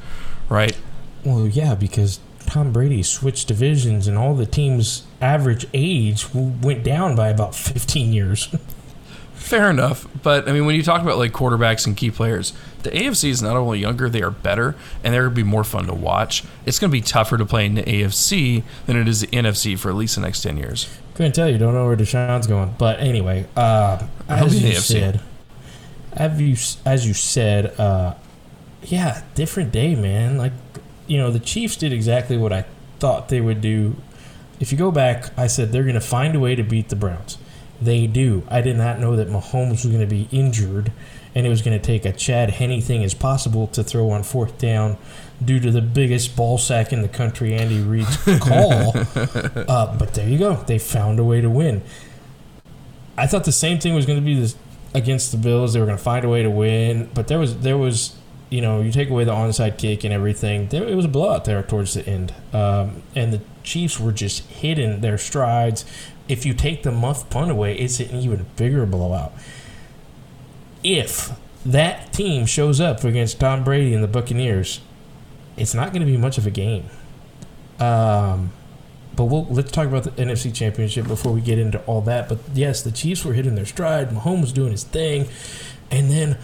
[0.49, 0.77] right?
[1.23, 2.19] Well, yeah, because
[2.49, 8.11] Tom Brady switched divisions, and all the teams' average age went down by about 15
[8.11, 8.47] years.
[9.33, 12.91] Fair enough, but I mean, when you talk about like quarterbacks and key players, the
[12.91, 15.85] AFC is not only younger, they are better, and they're going to be more fun
[15.85, 16.43] to watch.
[16.65, 19.77] It's going to be tougher to play in the AFC than it is the NFC
[19.77, 20.89] for at least the next ten years.
[21.15, 21.57] Couldn't tell you.
[21.57, 25.21] Don't know where Deshaun's going, but anyway, uh, as you said,
[26.13, 28.15] as you as you said, uh,
[28.83, 30.37] yeah, different day, man.
[30.37, 30.53] Like
[31.09, 32.65] you know, the Chiefs did exactly what I
[32.99, 33.95] thought they would do.
[34.59, 36.95] If you go back, I said they're going to find a way to beat the
[36.95, 37.37] Browns
[37.81, 38.43] they do.
[38.49, 40.91] I did not know that Mahomes was going to be injured
[41.35, 44.23] and it was going to take a Chad Henne thing as possible to throw on
[44.23, 44.97] fourth down
[45.43, 48.93] due to the biggest ball sack in the country, Andy Reid's call.
[48.95, 50.55] uh, but there you go.
[50.55, 51.83] They found a way to win.
[53.17, 54.55] I thought the same thing was going to be this
[54.93, 55.73] against the Bills.
[55.73, 58.15] They were going to find a way to win, but there was there was
[58.49, 60.67] you know you take away the onside kick and everything.
[60.67, 64.45] There it was a blowout there towards the end, um, and the Chiefs were just
[64.47, 65.85] hitting their strides
[66.29, 69.33] if you take the muff punt away, it's an even bigger blowout.
[70.83, 71.31] If
[71.65, 74.79] that team shows up against Tom Brady and the Buccaneers,
[75.57, 76.85] it's not going to be much of a game.
[77.79, 78.51] Um,
[79.15, 82.29] but we'll let's talk about the NFC Championship before we get into all that.
[82.29, 84.09] But yes, the Chiefs were hitting their stride.
[84.11, 85.27] Mahomes was doing his thing,
[85.89, 86.37] and then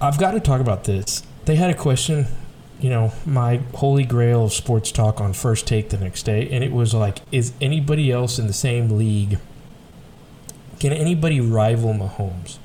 [0.00, 1.22] I've got to talk about this.
[1.44, 2.26] They had a question
[2.80, 6.62] you know, my holy grail of sports talk on first take the next day, and
[6.62, 9.38] it was like, is anybody else in the same league?
[10.78, 12.58] Can anybody rival Mahomes?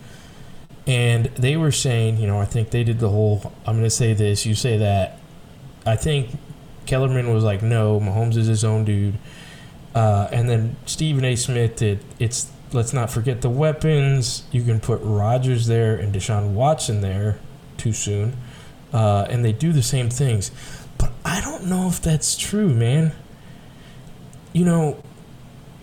[0.85, 3.53] And they were saying, you know, I think they did the whole.
[3.65, 5.17] I'm going to say this, you say that.
[5.85, 6.31] I think
[6.85, 9.17] Kellerman was like, no, Mahomes is his own dude.
[9.95, 11.35] Uh, and then Stephen A.
[11.35, 12.03] Smith did.
[12.19, 14.43] It's let's not forget the weapons.
[14.51, 17.39] You can put Rodgers there and Deshaun Watson there
[17.77, 18.37] too soon
[18.93, 20.51] uh, and they do the same things.
[20.97, 23.13] But I don't know if that's true, man.
[24.53, 25.03] You know,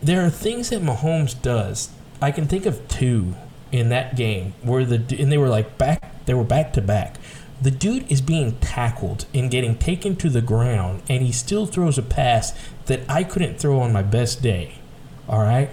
[0.03, 1.91] there are things that Mahomes does.
[2.20, 3.34] I can think of two
[3.72, 6.24] in that game where the and they were like back.
[6.26, 7.16] They were back to back.
[7.61, 11.99] The dude is being tackled and getting taken to the ground, and he still throws
[11.99, 12.53] a pass
[12.86, 14.74] that I couldn't throw on my best day.
[15.28, 15.70] All right,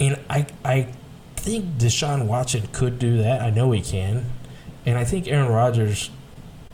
[0.00, 0.88] and I I
[1.36, 3.40] think Deshaun Watson could do that.
[3.40, 4.26] I know he can,
[4.84, 6.10] and I think Aaron Rodgers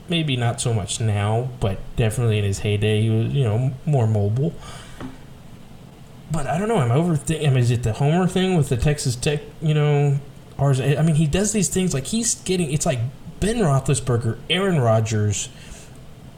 [0.08, 4.06] maybe not so much now, but definitely in his heyday, he was you know more
[4.06, 4.52] mobile.
[6.30, 6.78] But I don't know.
[6.78, 7.46] I'm overthinking.
[7.46, 9.40] I mean, is it the Homer thing with the Texas Tech?
[9.62, 10.18] You know,
[10.58, 12.72] it, I mean, he does these things like he's getting.
[12.72, 12.98] It's like
[13.40, 15.48] Ben Roethlisberger, Aaron Rodgers,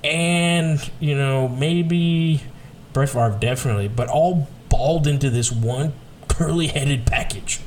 [0.04, 2.42] and you know maybe
[2.92, 5.92] Brett Favre definitely, but all balled into this one
[6.36, 7.60] curly-headed package.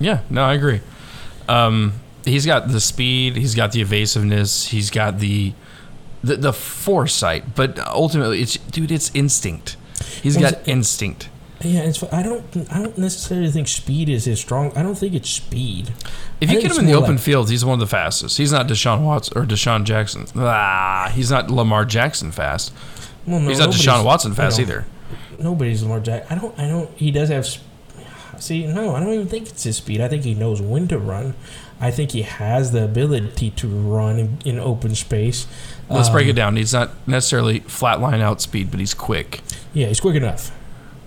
[0.00, 0.80] Yeah, no, I agree.
[1.48, 1.94] Um,
[2.24, 5.54] he's got the speed, he's got the evasiveness, he's got the
[6.22, 9.76] the, the foresight, but ultimately, it's dude, it's instinct.
[10.22, 11.28] He's well, got instinct.
[11.60, 12.44] Yeah, it's, I don't.
[12.72, 14.76] I don't necessarily think speed is his strong.
[14.76, 15.92] I don't think it's speed.
[16.40, 18.38] If you get him in the open like, field, he's one of the fastest.
[18.38, 20.26] He's not Deshaun Watson or Deshaun Jackson.
[20.36, 22.72] Ah, he's not Lamar Jackson fast.
[23.26, 24.86] Well, no, he's not Deshaun Watson fast either.
[25.40, 26.38] Nobody's Lamar Jackson.
[26.38, 26.58] I don't.
[26.58, 26.90] I don't.
[26.96, 27.48] He does have.
[28.40, 30.00] See, no, I don't even think it's his speed.
[30.00, 31.34] I think he knows when to run.
[31.80, 35.46] I think he has the ability to run in, in open space.
[35.88, 36.56] Let's break Um, it down.
[36.56, 39.40] He's not necessarily flat line out speed, but he's quick.
[39.72, 40.50] Yeah, he's quick enough.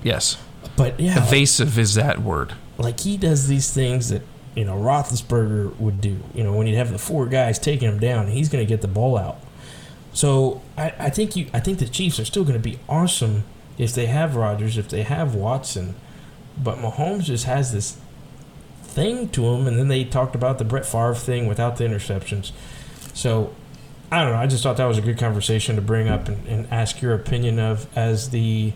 [0.04, 0.38] Yes.
[0.78, 2.54] But yeah, Evasive is that word.
[2.78, 4.22] like he does these things that
[4.56, 6.20] you know Roethlisberger would do.
[6.34, 8.82] You know when you'd have the four guys taking him down, he's going to get
[8.82, 9.40] the ball out.
[10.14, 13.44] So I, I think you I think the Chiefs are still going to be awesome
[13.78, 15.96] if they have Rodgers, if they have Watson,
[16.64, 17.98] but Mahomes just has this
[18.84, 22.52] thing to him, and then they talked about the Brett Favre thing without the interceptions.
[23.14, 23.54] So
[24.12, 24.38] I don't know.
[24.40, 27.14] I just thought that was a good conversation to bring up and, and ask your
[27.14, 28.74] opinion of as the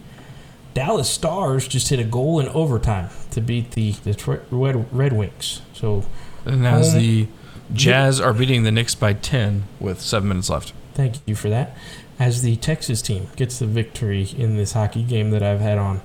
[0.73, 5.61] Dallas Stars just hit a goal in overtime to beat the Detroit Red, Red Wings.
[5.73, 6.05] So
[6.45, 7.27] And as Home- the
[7.73, 10.71] Jazz are beating the Knicks by 10 with seven minutes left.
[10.93, 11.75] thank you for that.
[12.19, 16.01] As the Texas team gets the victory in this hockey game that I've had on.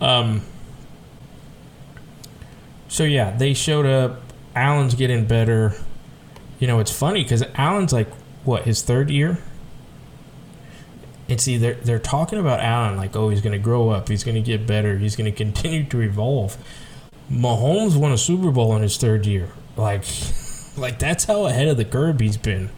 [0.00, 0.42] Um,
[2.94, 4.22] so yeah, they showed up.
[4.54, 5.74] Allen's getting better.
[6.60, 8.06] You know, it's funny because Allen's like
[8.44, 9.38] what his third year.
[11.28, 14.22] And see, they're they're talking about Allen like, oh, he's going to grow up, he's
[14.22, 16.56] going to get better, he's going to continue to evolve.
[17.28, 19.48] Mahomes won a Super Bowl in his third year.
[19.76, 20.04] Like,
[20.76, 22.70] like that's how ahead of the curve he's been.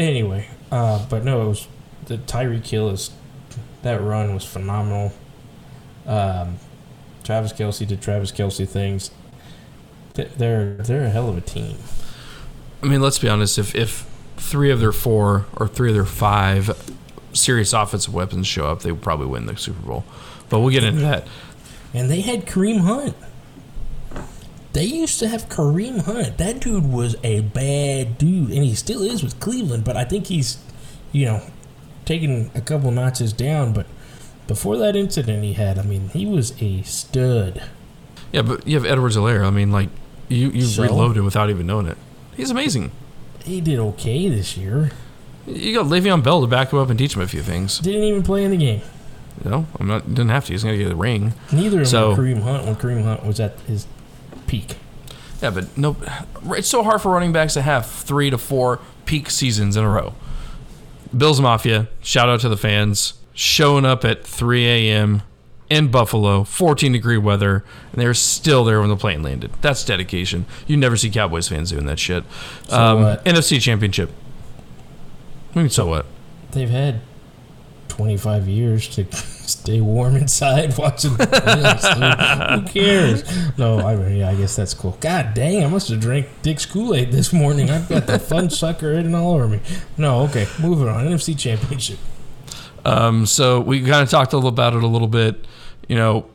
[0.00, 1.68] Anyway, uh, but no, it was
[2.06, 3.12] the Tyreek Hill is
[3.82, 5.12] that run was phenomenal.
[6.04, 6.58] Um,
[7.22, 9.10] Travis Kelce did Travis Kelce things.
[10.14, 11.78] They're they're a hell of a team.
[12.82, 13.58] I mean, let's be honest.
[13.58, 14.06] If, if
[14.36, 16.70] three of their four or three of their five
[17.32, 20.04] serious offensive weapons show up, they would probably win the Super Bowl.
[20.48, 21.26] But we'll get into that.
[21.94, 23.14] And they had Kareem Hunt.
[24.72, 26.38] They used to have Kareem Hunt.
[26.38, 29.84] That dude was a bad dude, and he still is with Cleveland.
[29.84, 30.58] But I think he's,
[31.12, 31.42] you know,
[32.04, 33.72] taking a couple notches down.
[33.72, 33.86] But
[34.52, 37.62] before that incident he had, I mean, he was a stud.
[38.32, 39.44] Yeah, but you have Edwards-Helaire.
[39.46, 39.88] I mean, like,
[40.28, 40.82] you, you So?
[40.82, 41.96] reloaded without even knowing it.
[42.36, 42.90] He's amazing.
[43.44, 44.90] He did okay this year.
[45.46, 47.78] You got Le'Veon Bell to back him up and teach him a few things.
[47.78, 48.82] Didn't even play in the game.
[49.44, 50.52] No, I'm not didn't have to.
[50.52, 51.32] He's gonna get a ring.
[51.50, 53.86] Neither of So- them Kareem Hunt when Kareem Hunt was at his
[54.46, 54.76] peak.
[55.42, 55.96] Yeah, but no,
[56.50, 59.88] it's so hard for running backs to have three to four peak seasons in a
[59.90, 60.14] row.
[61.16, 65.22] Bills Mafia, shout out to the fans, showing up at 3 a.m.
[65.70, 69.50] in Buffalo, 14 degree weather, and they're still there when the plane landed.
[69.60, 70.46] That's dedication.
[70.66, 72.24] You never see Cowboys fans doing that shit.
[72.68, 73.16] So um?
[73.24, 74.10] NFC Championship.
[75.54, 76.06] I mean, so what?
[76.52, 77.00] They've had
[77.88, 82.60] 25 years to stay warm inside watching the.
[82.60, 83.22] Who cares?
[83.58, 84.96] No, I mean, yeah, I guess that's cool.
[85.00, 87.70] God dang, I must have drank Dick's Kool Aid this morning.
[87.70, 89.60] I've got the fun sucker hidden all over me.
[89.98, 91.04] No, okay, moving on.
[91.06, 91.98] NFC Championship.
[92.84, 95.44] Um, so we kind of talked a little about it a little bit.
[95.88, 96.26] You know,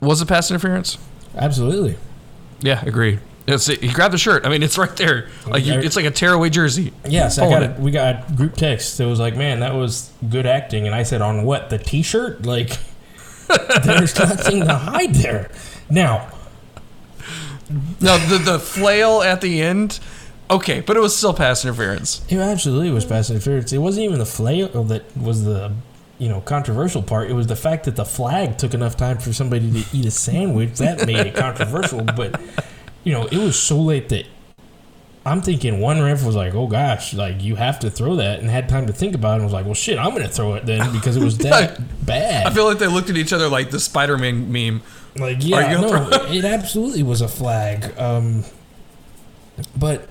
[0.00, 0.98] was it pass interference?
[1.36, 1.96] Absolutely.
[2.60, 3.20] Yeah, agreed.
[3.46, 4.46] It's, he grabbed the shirt.
[4.46, 5.28] I mean, it's right there.
[5.46, 6.92] Like you, it's like a tearaway jersey.
[7.06, 7.78] Yes, I got it.
[7.78, 11.20] We got group text that was like, "Man, that was good acting." And I said,
[11.20, 11.68] "On what?
[11.68, 12.46] The T-shirt?
[12.46, 12.70] Like,
[13.84, 15.50] there's nothing to hide there."
[15.90, 16.30] Now,
[18.00, 20.00] No, the the flail at the end.
[20.50, 22.24] Okay, but it was still pass interference.
[22.28, 23.72] it absolutely was pass interference.
[23.72, 25.72] It wasn't even the flail that was the,
[26.18, 27.30] you know, controversial part.
[27.30, 30.10] It was the fact that the flag took enough time for somebody to eat a
[30.10, 32.04] sandwich that made it controversial.
[32.16, 32.40] But,
[33.04, 34.26] you know, it was so late that
[35.26, 38.50] I'm thinking one ref was like, "Oh gosh, like you have to throw that," and
[38.50, 39.34] had time to think about it.
[39.36, 41.80] and was like, "Well, shit, I'm going to throw it then because it was that
[42.04, 44.82] bad." I feel like they looked at each other like the Spider-Man meme.
[45.16, 47.98] Like, yeah, gonna no, it absolutely was a flag.
[47.98, 48.44] Um,
[49.76, 50.08] but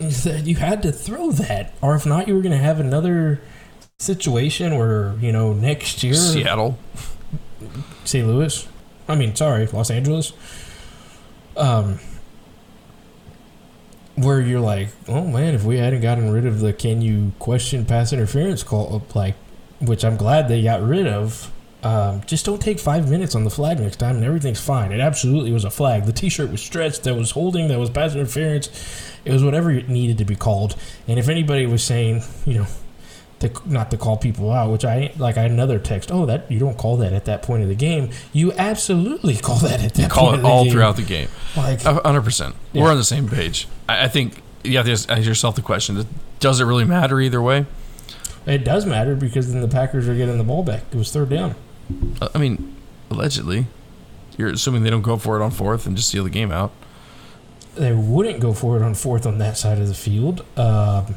[0.00, 3.40] you had to throw that, or if not, you were going to have another
[3.98, 6.78] situation where you know next year, Seattle.
[8.04, 8.26] St.
[8.26, 8.66] Louis.
[9.08, 10.32] I mean, sorry, Los Angeles.
[11.56, 11.98] Um,
[14.16, 17.84] where you're like, oh man, if we hadn't gotten rid of the can you question
[17.84, 19.34] pass interference call, like,
[19.80, 21.52] which I'm glad they got rid of.
[21.82, 24.90] Um, just don't take five minutes on the flag next time, and everything's fine.
[24.90, 26.06] It absolutely was a flag.
[26.06, 27.04] The T-shirt was stretched.
[27.04, 27.68] That was holding.
[27.68, 28.68] That was pass interference.
[29.24, 30.76] It was whatever it needed to be called.
[31.06, 32.66] And if anybody was saying, you know,
[33.40, 35.36] to, not to call people out, which I like.
[35.36, 36.10] I had another text.
[36.10, 38.10] Oh, that you don't call that at that point of the game.
[38.32, 40.10] You absolutely call that at that.
[40.10, 40.72] Call point it of all game.
[40.72, 41.28] throughout the game.
[41.56, 42.56] Like, hundred percent.
[42.72, 42.82] Yeah.
[42.82, 43.68] We're on the same page.
[43.88, 46.04] I, I think you have to ask yourself the question:
[46.40, 47.66] Does it really matter either way?
[48.46, 50.82] it does matter because then the Packers are getting the ball back.
[50.90, 51.54] It was third down.
[52.20, 52.76] Uh, I mean,
[53.10, 53.66] allegedly,
[54.38, 56.72] you're assuming they don't go for it on fourth and just steal the game out.
[57.78, 60.44] They wouldn't go for it on fourth on that side of the field.
[60.56, 61.14] Um,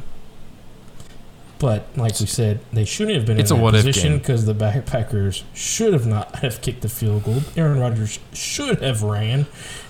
[1.59, 4.53] but like we said, they shouldn't have been It's in a that position because the
[4.55, 7.41] back Packers should have not have kicked the field goal.
[7.55, 9.45] Aaron Rodgers should have ran,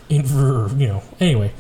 [0.10, 1.04] in for you know.
[1.20, 1.54] Anyway,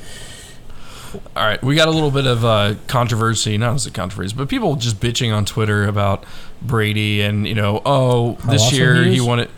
[1.36, 4.49] All right, we got a little bit of uh, controversy, not as a controversy, but
[4.49, 6.26] people just bitching on Twitter about
[6.62, 9.49] Brady and you know, oh, How this awesome year he he won it.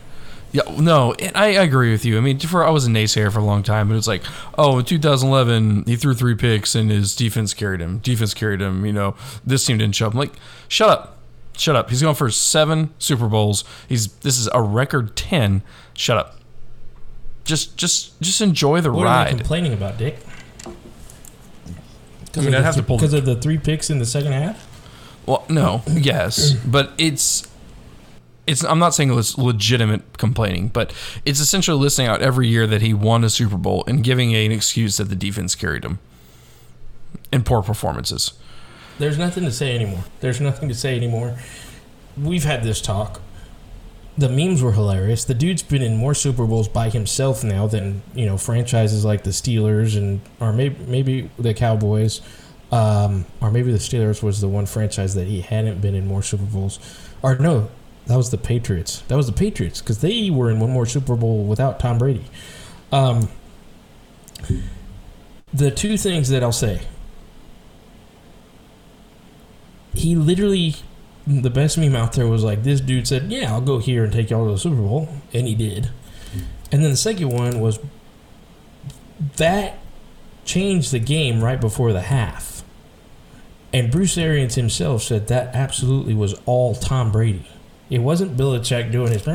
[0.53, 2.15] Yeah, no, and I agree with you.
[2.15, 4.21] I mean, for I was a naysayer for a long time, but it's like,
[4.55, 7.97] oh, in 2011 he threw three picks and his defense carried him.
[7.97, 8.85] Defense carried him.
[8.85, 10.13] You know, this team didn't show up.
[10.13, 10.33] I'm like,
[10.67, 11.17] shut up,
[11.57, 11.89] shut up.
[11.89, 13.63] He's going for seven Super Bowls.
[13.89, 15.63] He's this is a record ten.
[15.95, 16.37] Shut up.
[17.45, 19.37] Just, just, just enjoy the what are they ride.
[19.37, 20.17] complaining about, Dick?
[22.37, 24.69] I mean, I'd have to pull because of the three picks in the second half.
[25.25, 27.47] Well, no, yes, but it's
[28.47, 28.63] it's.
[28.63, 30.93] I'm not saying it's legitimate complaining, but
[31.25, 34.51] it's essentially listing out every year that he won a Super Bowl and giving an
[34.51, 35.99] excuse that the defense carried him
[37.31, 38.33] in poor performances.
[38.99, 40.03] There's nothing to say anymore.
[40.19, 41.37] There's nothing to say anymore.
[42.15, 43.21] We've had this talk.
[44.15, 45.23] The memes were hilarious.
[45.25, 49.23] The dude's been in more Super Bowls by himself now than you know franchises like
[49.23, 52.21] the Steelers and or maybe maybe the Cowboys,
[52.71, 56.21] um, or maybe the Steelers was the one franchise that he hadn't been in more
[56.21, 56.77] Super Bowls.
[57.23, 57.71] Or no,
[58.07, 59.01] that was the Patriots.
[59.07, 62.25] That was the Patriots because they were in one more Super Bowl without Tom Brady.
[62.91, 63.29] Um,
[65.53, 66.81] the two things that I'll say
[69.93, 70.75] he literally
[71.25, 74.11] the best meme out there was like this dude said, "Yeah, I'll go here and
[74.11, 75.89] take y'all to the Super Bowl," and he did.
[76.71, 77.79] And then the second one was
[79.37, 79.77] that
[80.43, 82.63] changed the game right before the half.
[83.71, 87.47] And Bruce Arians himself said that absolutely was all Tom Brady.
[87.89, 89.27] It wasn't Belichick doing his.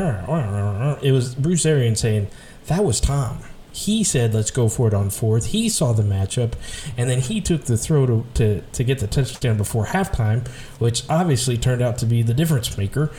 [1.03, 2.28] It was Bruce Arians saying
[2.66, 3.38] that was Tom.
[3.72, 5.46] He said, "Let's go for it on fourth.
[5.46, 6.55] He saw the matchup,
[6.96, 11.09] and then he took the throw to, to, to get the touchdown before halftime, which
[11.09, 13.12] obviously turned out to be the difference maker.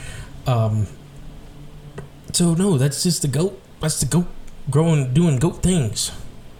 [0.45, 0.87] Um,
[2.33, 3.61] so no, that's just the goat.
[3.79, 4.27] That's the goat
[4.69, 6.11] growing, doing goat things.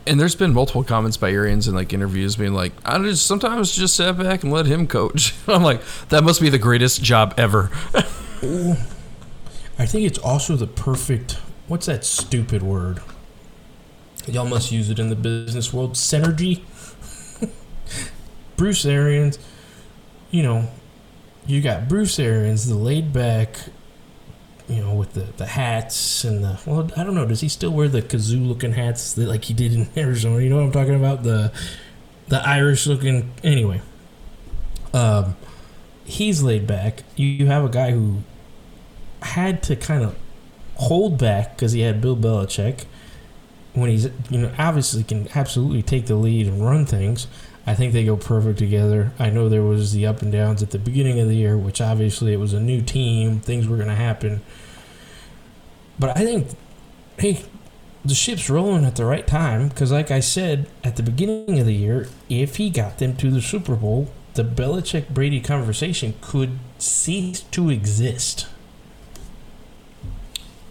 [0.07, 3.76] And there's been multiple comments by Arians in like interviews being like, I just sometimes
[3.76, 5.36] just sat back and let him coach.
[5.47, 7.70] I'm like, that must be the greatest job ever.
[8.42, 11.34] I think it's also the perfect.
[11.68, 13.02] What's that stupid word?
[14.28, 15.94] Y'all must use it in the business world.
[15.94, 16.62] Synergy.
[18.58, 19.40] Bruce Arians,
[20.32, 20.70] you know,
[21.48, 23.58] you got Bruce Arians, the laid back,
[24.68, 27.72] you know, with the, the hats and the well, I don't know, does he still
[27.72, 30.42] wear the kazoo looking hats that like he did in Arizona?
[30.44, 31.24] You know what I'm talking about?
[31.24, 31.52] The
[32.28, 33.82] the Irish looking anyway.
[34.94, 35.36] Um
[36.10, 37.03] he's laid back.
[37.16, 38.24] You, you have a guy who
[39.22, 40.18] had to kind of
[40.76, 42.86] hold back because he had Bill Belichick
[43.74, 47.28] when he's you know obviously can absolutely take the lead and run things.
[47.68, 49.12] I think they go perfect together.
[49.20, 51.82] I know there was the up and downs at the beginning of the year, which
[51.82, 54.41] obviously it was a new team, things were going to happen.
[55.99, 56.47] But I think,
[57.20, 57.45] hey,
[58.03, 61.68] the ship's rolling at the right time because, like I said at the beginning of
[61.68, 66.59] the year, if he got them to the Super Bowl, the Belichick Brady conversation could
[66.77, 68.47] cease to exist.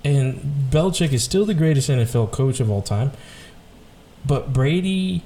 [0.04, 3.12] And Belichick is still the greatest NFL coach of all time.
[4.26, 5.22] But Brady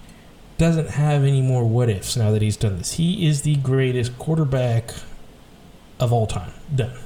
[0.59, 2.93] doesn't have any more what ifs now that he's done this.
[2.93, 4.93] He is the greatest quarterback
[6.01, 6.53] of all time.
[6.75, 6.97] Done.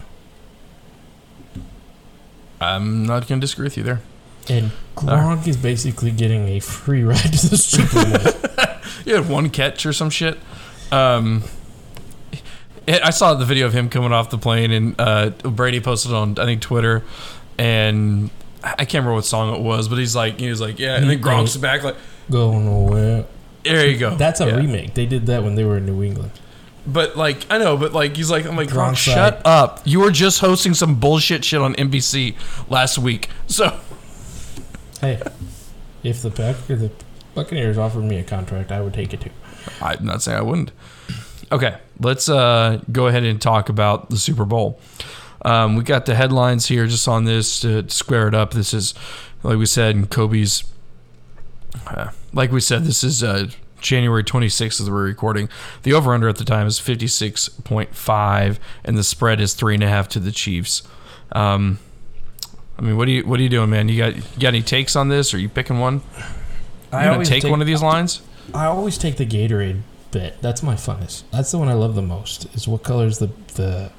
[2.60, 4.00] I'm not going to disagree with you there.
[4.48, 8.76] And Gronk is basically getting a free ride to the Super Bowl.
[9.04, 10.38] you had one catch or some shit.
[10.92, 11.42] Um,
[12.86, 16.12] it, I saw the video of him coming off the plane, and uh, Brady posted
[16.12, 17.02] on I think Twitter,
[17.58, 18.30] and
[18.62, 21.08] I can't remember what song it was, but he's like he was like yeah, and
[21.10, 21.96] then Gronk's back like
[22.30, 23.24] Go nowhere.
[23.64, 24.14] there you go.
[24.16, 24.56] That's a Yeah.
[24.56, 24.94] remake.
[24.94, 26.30] They did that when they were in New England.
[26.86, 29.80] But like I know, but like he's like I'm like Gronk, shut up.
[29.84, 32.36] You were just hosting some bullshit shit on NBC
[32.70, 33.78] last week, so
[35.00, 35.20] Hey,
[36.04, 36.90] if the Pack if the
[37.34, 39.30] Buccaneers offered me a contract, I would take it too.
[39.80, 40.72] I'm not saying I wouldn't.
[41.52, 44.80] Okay, let's uh, go ahead and talk about the Super Bowl.
[45.42, 48.52] Um, we got the headlines here just on this to square it up.
[48.52, 48.94] This is,
[49.42, 50.64] like we said, Kobe's.
[51.86, 53.48] Uh, like we said, this is uh,
[53.80, 55.48] January 26th as we're recording.
[55.84, 59.88] The over under at the time is 56.5, and the spread is three and a
[59.88, 60.82] half to the Chiefs.
[61.32, 61.78] Um,
[62.78, 63.88] I mean, what are you what are you doing, man?
[63.88, 65.32] You got you got any takes on this?
[65.32, 66.02] Are you picking one?
[66.92, 68.20] You gonna take, one of these lines?
[68.54, 70.40] I always take the Gatorade bit.
[70.40, 71.24] That's my funnest.
[71.30, 72.46] That's the one I love the most.
[72.54, 73.90] Is what color is the the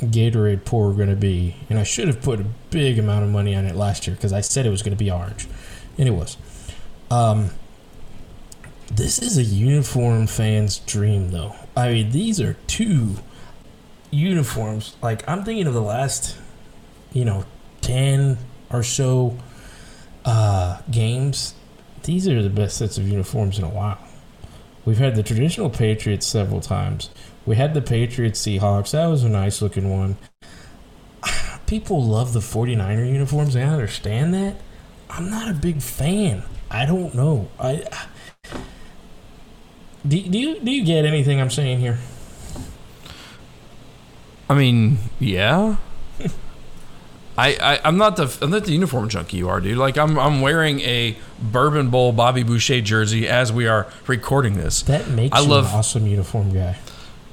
[0.00, 1.56] Gatorade pour going to be?
[1.70, 4.32] And I should have put a big amount of money on it last year because
[4.32, 5.46] I said it was going to be orange,
[5.98, 6.36] and it was.
[7.10, 7.50] Um,
[8.90, 11.54] this is a uniform fan's dream, though.
[11.76, 13.16] I mean, these are two
[14.10, 14.96] uniforms.
[15.02, 16.36] Like I'm thinking of the last,
[17.12, 17.44] you know,
[17.80, 18.38] ten
[18.70, 19.38] or so
[20.24, 21.54] uh, games
[22.04, 23.98] these are the best sets of uniforms in a while.
[24.84, 27.10] We've had the traditional Patriots several times.
[27.46, 28.90] We had the Patriots Seahawks.
[28.92, 30.16] That was a nice looking one.
[31.66, 33.54] People love the 49er uniforms.
[33.54, 34.56] I understand that.
[35.08, 36.42] I'm not a big fan.
[36.70, 37.48] I don't know.
[37.58, 37.84] I
[40.06, 41.98] do, do you do you get anything I'm saying here?
[44.48, 45.76] I mean, yeah.
[47.42, 49.76] I, I I'm not the I'm not the uniform junkie you are, dude.
[49.78, 54.82] Like I'm I'm wearing a Bourbon Bowl Bobby Boucher jersey as we are recording this.
[54.82, 56.78] That makes I you love- an awesome uniform guy.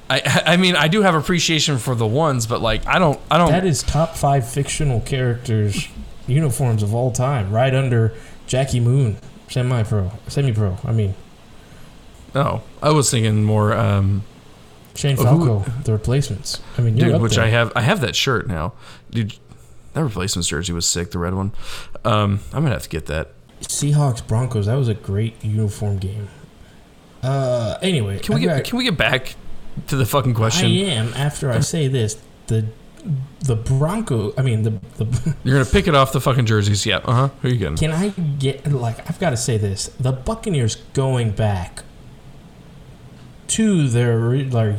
[0.08, 3.38] I I mean I do have appreciation for the ones, but like I don't I
[3.38, 5.86] don't That is top five fictional characters
[6.26, 8.12] uniforms of all time, right under
[8.48, 9.16] Jackie Moon,
[9.48, 10.76] semi pro, semi pro.
[10.84, 11.14] I mean
[12.34, 12.62] no.
[12.82, 14.24] I was thinking more um
[14.96, 16.60] Shane Oh, who- Falco, the replacements.
[16.76, 17.44] I mean, dude, which there.
[17.44, 18.72] I have I have that shirt now.
[19.10, 19.34] Dude
[19.94, 21.52] that replacements jersey was sick, the red one.
[22.04, 23.30] Um I'm gonna have to get that.
[23.62, 24.66] Seahawks Broncos.
[24.66, 26.28] That was a great uniform game.
[27.22, 29.34] Uh, anyway, Can we I get got- can we get back
[29.88, 30.66] to the fucking question?
[30.70, 32.16] I am after I say this.
[32.46, 32.66] The
[33.40, 34.32] the Bronco.
[34.38, 35.34] I mean the the.
[35.44, 36.98] You're gonna pick it off the fucking jerseys, yeah.
[37.04, 37.28] Uh huh.
[37.42, 37.76] Who are you getting?
[37.76, 39.88] Can I get like I've got to say this?
[40.00, 41.82] The Buccaneers going back
[43.48, 44.16] to their
[44.46, 44.76] like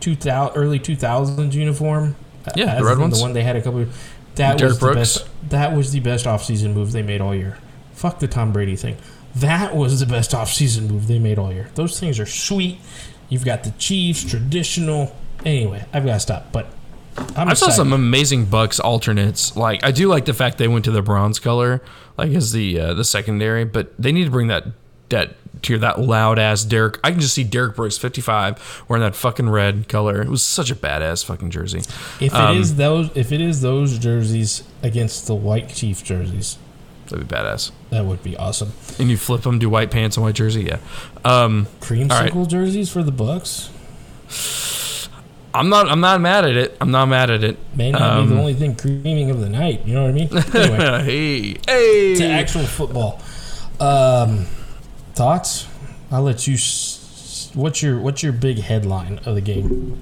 [0.00, 2.16] two thousand early two thousands uniform.
[2.54, 3.16] Yeah, the red ones.
[3.18, 3.80] The one they had a couple.
[3.82, 5.18] Of, that Derrick was the Brooks.
[5.18, 5.28] best.
[5.50, 7.58] That was the best offseason move they made all year.
[7.92, 8.96] Fuck the Tom Brady thing.
[9.34, 11.68] That was the best offseason move they made all year.
[11.74, 12.78] Those things are sweet.
[13.28, 15.14] You've got the Chiefs, traditional.
[15.44, 16.52] Anyway, I've got to stop.
[16.52, 16.66] But
[17.36, 17.72] I'm I saw excited.
[17.76, 19.56] some amazing Bucks alternates.
[19.56, 21.82] Like I do like the fact they went to the bronze color,
[22.16, 23.64] like as the uh, the secondary.
[23.64, 24.64] But they need to bring that
[25.10, 26.98] that to hear that loud ass Derrick.
[27.02, 30.20] I can just see Derrick Brooks, fifty five, wearing that fucking red color.
[30.22, 31.80] It was such a badass fucking jersey.
[32.20, 36.58] If Um, it is those, if it is those jerseys against the white Chief jerseys,
[37.08, 37.70] That'd be badass.
[37.90, 38.72] that would be awesome.
[38.98, 40.64] And you flip them, do white pants and white jersey.
[40.64, 40.78] Yeah.
[41.24, 42.48] Um, Creamsicle right.
[42.48, 43.70] jerseys for the Bucks
[45.54, 45.88] I'm not.
[45.88, 46.76] I'm not mad at it.
[46.82, 47.56] I'm not mad at it.
[47.74, 49.86] may not be Um, the only thing creaming of the night.
[49.86, 50.28] You know what I mean?
[50.54, 52.14] Anyway, hey, hey.
[52.16, 53.22] to actual football.
[53.80, 54.46] Um,
[55.16, 55.66] thoughts?
[56.10, 56.54] I'll let you.
[56.54, 60.00] S- what's your What's your big headline of the game?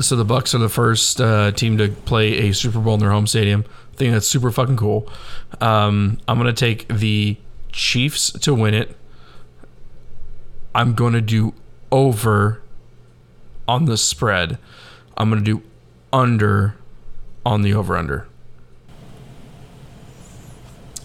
[0.00, 3.10] so the Bucks are the first uh, team to play a Super Bowl in their
[3.10, 3.64] home stadium.
[3.92, 5.08] I think that's super fucking cool.
[5.60, 7.36] Um, I'm gonna take the
[7.72, 8.96] Chiefs to win it.
[10.74, 11.54] I'm gonna do
[11.90, 12.62] over
[13.68, 14.58] on the spread.
[15.16, 15.62] I'm gonna do
[16.12, 16.74] under
[17.44, 18.26] on the over under.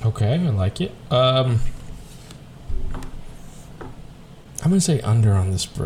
[0.05, 0.91] Okay, I like it.
[1.11, 1.59] Um,
[4.67, 5.65] I'm gonna say under on this.
[5.65, 5.85] Br-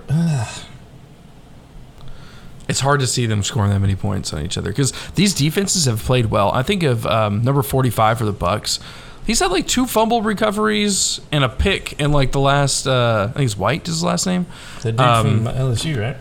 [2.67, 5.86] It's hard to see them scoring that many points on each other because these defenses
[5.86, 6.51] have played well.
[6.51, 8.79] I think of um, number 45 for the Bucks.
[9.27, 12.88] He's had like two fumble recoveries and a pick in like the last.
[12.88, 14.47] Uh, I think it's White is his last name.
[14.82, 16.17] the dude Um, from LSU, right?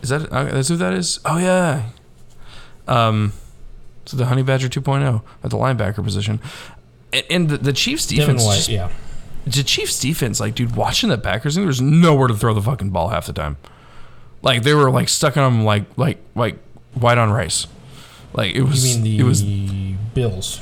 [0.00, 1.20] Is that uh, that's who that is?
[1.26, 1.90] Oh yeah.
[2.88, 3.34] Um,
[4.06, 6.40] so the Honey Badger 2.0 at the linebacker position,
[7.12, 8.44] and, and the, the Chiefs Devin defense.
[8.46, 8.56] White.
[8.56, 8.88] just- Yeah.
[9.46, 12.90] The Chiefs defense, like, dude, watching the Packers, there was nowhere to throw the fucking
[12.90, 13.56] ball half the time.
[14.42, 16.58] Like they were like stuck on them like like like
[16.94, 17.66] white on rice.
[18.32, 19.42] Like it You was mean the it was
[20.14, 20.60] Bills?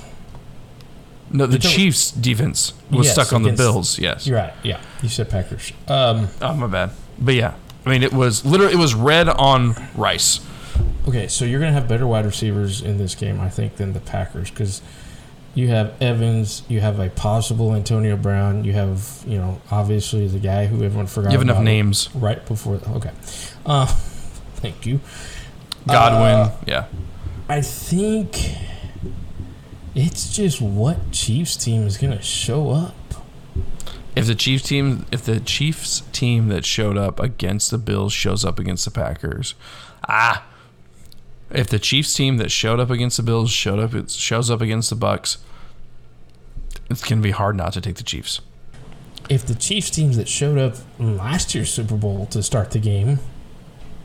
[1.31, 3.99] no the You're Chiefs defense was Yes, stuck on the Bills.
[3.99, 4.27] Yes.
[4.27, 4.53] You're right.
[4.63, 5.73] Yeah, you said Packers.
[5.89, 6.91] Um, Oh my bad.
[7.19, 7.55] But yeah,
[7.85, 10.41] I mean it was literally it was red on rice.
[11.09, 14.01] okay, so you're gonna have better wide receivers in this game, I think, than the
[14.01, 14.81] Packers because
[15.55, 20.39] you have Evans, you have a possible Antonio Brown, you have you know obviously the
[20.39, 21.33] guy who everyone forgot.
[21.33, 22.15] You have enough names.
[22.15, 22.81] right before.
[22.89, 23.13] Okay,
[23.65, 23.87] uh,
[24.57, 25.01] thank you.
[25.87, 26.35] Godwin.
[26.35, 26.87] Uh, yeah.
[27.49, 28.57] I think
[29.95, 32.95] it's just what Chiefs team is gonna show up.
[34.17, 38.45] If the Chiefs team, if the Chiefs team that showed up against the Bills shows
[38.45, 39.55] up against the Packers,
[40.09, 40.45] ah,
[41.51, 44.61] if the Chiefs team that showed up against the Bills showed up, it shows up
[44.61, 45.39] against the Bucks,
[46.91, 48.41] it's gonna be hard not to take the Chiefs.
[49.31, 53.19] if the Chiefs teams that showed up last year's Super Bowl to start the game,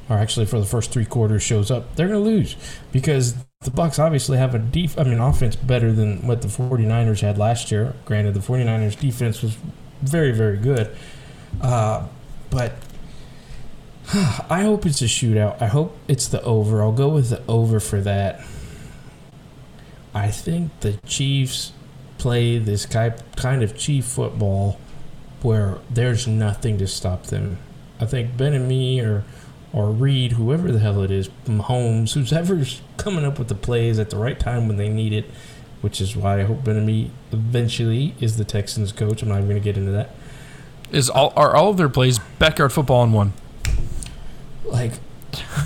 [0.10, 2.56] or actually for the first three quarters shows up, they're going to lose
[2.94, 7.20] because the Bucks obviously have a def- I mean offense better than what the 49ers
[7.20, 7.94] had last year.
[8.06, 9.58] Granted, the 49ers defense was
[10.02, 10.90] very very good.
[11.62, 12.08] Uh,
[12.50, 12.74] but
[14.50, 15.62] I hope it's a shootout.
[15.62, 16.82] I hope it's the over.
[16.82, 18.44] I'll go with the over for that.
[20.16, 21.74] I think the Chiefs
[22.18, 24.80] play this kind of Chief football
[25.44, 27.60] where there's nothing to stop them.
[28.00, 29.26] I think Bieniemy or
[29.72, 34.10] or Reid, whoever the hell it is, Mahomes, whoever's coming up with the plays at
[34.10, 35.26] the right time when they need it,
[35.82, 39.22] which is why I hope Bieniemy eventually is the Texans coach.
[39.22, 40.16] I'm not even going to get into that.
[40.92, 43.34] Is all are all of their plays backyard football in one?
[44.72, 44.94] Like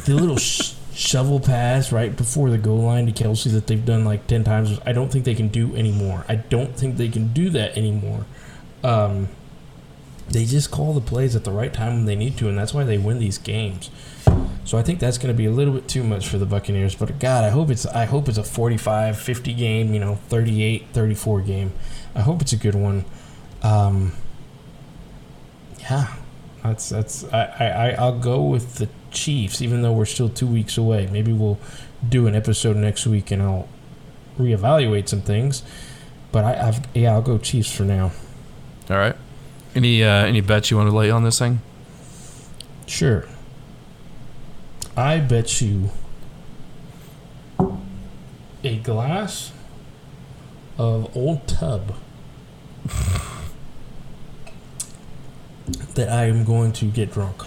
[0.05, 4.05] the little sh- shovel pass right before the goal line to Kelce that they've done
[4.05, 6.25] like 10 times, I don't think they can do anymore.
[6.27, 8.25] I don't think they can do that anymore.
[8.83, 9.29] Um,
[10.29, 12.73] they just call the plays at the right time when they need to, and that's
[12.73, 13.89] why they win these games.
[14.65, 16.95] So I think that's going to be a little bit too much for the Buccaneers,
[16.95, 21.73] but God, I hope it's I hope it's a 45-50 game, you know, 38-34 game.
[22.15, 23.03] I hope it's a good one.
[23.61, 24.13] Um,
[25.79, 26.15] yeah,
[26.63, 30.77] that's that's I, I I'll go with the Chiefs, even though we're still two weeks
[30.77, 31.07] away.
[31.11, 31.59] Maybe we'll
[32.07, 33.67] do an episode next week and I'll
[34.37, 35.63] reevaluate some things.
[36.31, 38.11] But I, I've yeah, I'll go Chiefs for now.
[38.89, 39.15] All right.
[39.75, 41.61] Any uh, any bets you want to lay on this thing?
[42.87, 43.25] Sure.
[44.95, 45.89] I bet you
[48.63, 49.51] a glass
[50.77, 51.95] of old tub
[55.95, 57.43] that I am going to get drunk.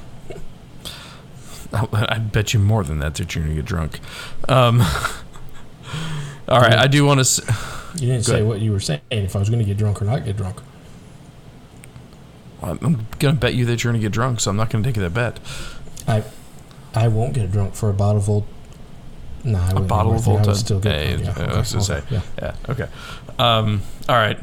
[1.72, 4.00] I bet you more than that that you're gonna get drunk.
[4.48, 4.80] Um,
[6.48, 7.54] all right, I do want to.
[7.94, 8.46] You didn't Go say ahead.
[8.46, 9.00] what you were saying.
[9.10, 10.60] If I was going to get drunk or not get drunk.
[12.62, 15.14] I'm gonna bet you that you're gonna get drunk, so I'm not gonna take that
[15.14, 15.38] bet.
[16.08, 16.24] I
[16.94, 18.46] I won't get drunk for a bottle of old.
[19.44, 20.26] Nah, I A bottle of.
[20.26, 21.54] Old I would still get Yeah, drunk, yeah, yeah.
[21.54, 22.20] I was gonna okay, yeah.
[22.40, 22.54] Yeah.
[22.68, 22.88] Okay.
[23.38, 24.38] Um, all right.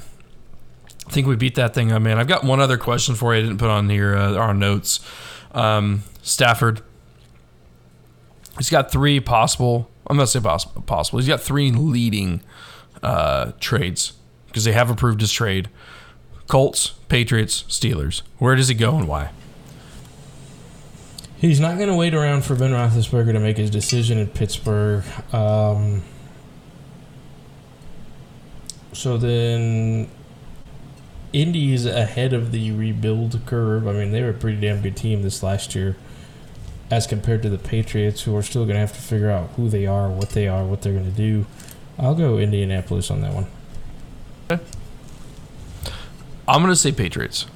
[1.14, 2.18] I think we beat that thing up, man.
[2.18, 3.40] I've got one other question for you.
[3.40, 5.00] I didn't put on here uh, our notes.
[5.52, 6.82] Um, Stafford.
[8.58, 9.92] He's got three possible.
[10.08, 10.82] I'm not say possible.
[10.82, 11.20] Possible.
[11.20, 12.42] He's got three leading
[13.04, 14.14] uh, trades
[14.48, 15.70] because they have approved his trade.
[16.48, 18.24] Colts, Patriots, Steelers.
[18.40, 19.30] Where does he go and why?
[21.38, 25.04] He's not going to wait around for Ben Roethlisberger to make his decision in Pittsburgh.
[25.32, 26.02] Um,
[28.94, 30.10] so then,
[31.34, 33.88] Indy is ahead of the rebuild curve.
[33.88, 35.98] I mean, they were a pretty damn good team this last year,
[36.92, 39.68] as compared to the Patriots, who are still going to have to figure out who
[39.68, 41.48] they are, what they are, what they're going to do.
[41.98, 43.48] I'll go Indianapolis on that one.
[46.48, 47.48] I'm going to say Patriots.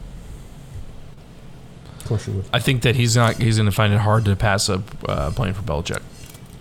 [2.00, 2.46] Of course you would.
[2.54, 3.36] I think that he's not.
[3.36, 6.02] He's going to find it hard to pass up uh, playing for Belichick.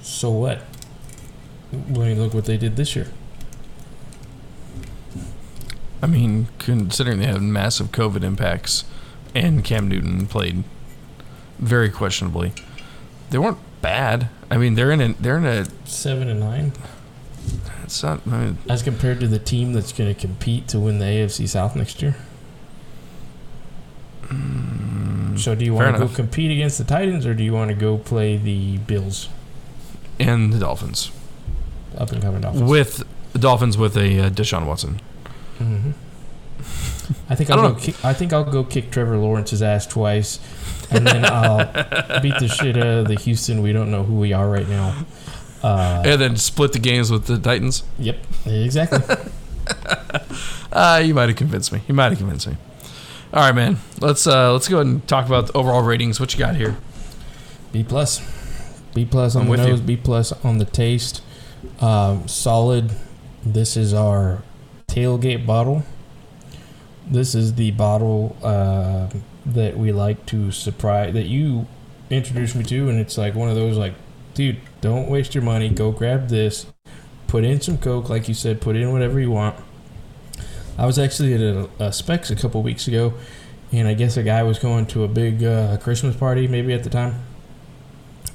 [0.03, 0.63] So what?
[1.73, 3.09] Look what they did this year.
[6.03, 8.85] I mean, considering they have massive COVID impacts,
[9.35, 10.63] and Cam Newton played
[11.59, 12.53] very questionably,
[13.31, 14.29] they weren't bad.
[14.51, 15.13] I mean, they're in a.
[15.15, 15.67] They're in a.
[15.87, 16.73] Seven and nine.
[17.85, 18.21] It's not.
[18.27, 21.49] I mean, As compared to the team that's going to compete to win the AFC
[21.49, 22.17] South next year.
[24.29, 27.69] So do you Mm, want to go compete against the Titans or do you want
[27.69, 29.29] to go play the Bills
[30.19, 31.13] and the Dolphins
[31.97, 32.69] up and coming Dolphins?
[32.69, 35.01] with the Dolphins with a uh, Deshaun Watson.
[37.29, 39.87] I think I I'll don't go kick, I think I'll go kick Trevor Lawrence's ass
[39.87, 40.39] twice,
[40.91, 41.59] and then I'll
[42.23, 43.63] beat the shit out of the Houston.
[43.63, 45.05] We don't know who we are right now.
[45.63, 47.83] Uh, and then split the games with the Titans.
[47.99, 49.01] yep, exactly.
[50.73, 51.81] Uh, you might have convinced me.
[51.89, 52.57] You might have convinced me.
[53.33, 53.79] All right, man.
[54.01, 56.21] Let's uh, let's go ahead and talk about the overall ratings.
[56.21, 56.77] What you got here?
[57.73, 58.21] B plus,
[58.95, 59.67] B plus on I'm the with you.
[59.69, 61.23] nose, B plus on the taste.
[61.81, 62.93] Um, solid.
[63.43, 64.43] This is our
[64.87, 65.83] tailgate bottle.
[67.07, 69.09] This is the bottle uh,
[69.47, 71.67] that we like to surprise that you
[72.11, 73.95] introduced me to, and it's like one of those like,
[74.35, 75.69] dude, don't waste your money.
[75.69, 76.67] Go grab this.
[77.27, 78.61] Put in some Coke, like you said.
[78.61, 79.57] Put in whatever you want.
[80.79, 83.15] I was actually at a, a Specs a couple weeks ago,
[83.73, 86.83] and I guess a guy was going to a big uh, Christmas party, maybe at
[86.85, 87.25] the time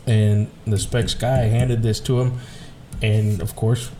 [0.05, 2.39] and the specs guy handed this to him
[3.01, 3.91] and of course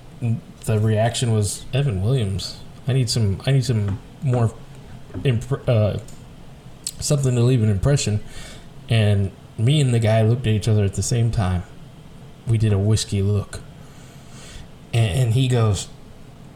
[0.65, 4.53] the reaction was evan williams i need some i need some more
[5.23, 5.97] imp- uh,
[6.99, 8.21] something to leave an impression.
[8.89, 11.63] And me and the guy looked at each other at the same time.
[12.47, 13.59] We did a whiskey look.
[14.93, 15.87] And, and he goes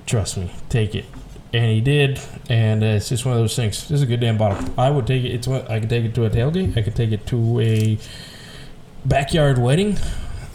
[0.06, 1.06] trust me take it.
[1.54, 2.20] And he did.
[2.50, 3.82] And uh, it's just one of those things.
[3.88, 4.74] This is a good damn bottle.
[4.78, 5.32] I would take it.
[5.32, 6.78] It's one i could take it to a tailgate.
[6.78, 7.98] I could take it to a
[9.06, 9.98] backyard wedding.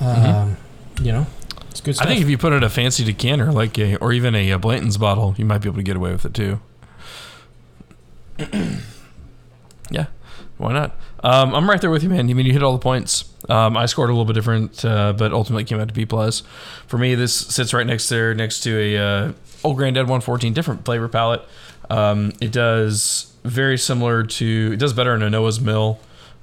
[0.01, 0.57] Um,
[1.03, 1.27] You know,
[1.71, 2.07] it's good stuff.
[2.07, 4.53] I think if you put it in a fancy decanter, like a, or even a,
[4.53, 6.61] uh Blanton's bottle, you might be able to get away with it too.
[9.91, 10.07] yeah,
[10.59, 10.97] why not?
[11.23, 12.31] Um, I'm right there with you, man.
[12.31, 13.33] I mean, you hit all the points.
[13.49, 16.43] Um, I scored a little bit different, uh, but ultimately came out to B plus.
[16.87, 19.33] For me, this sits right next there, next to a uh,
[19.65, 21.43] old Granddad 114, different flavor palette.
[21.89, 24.71] Um, it does very similar to.
[24.73, 25.99] It does better in a Noah's Mill.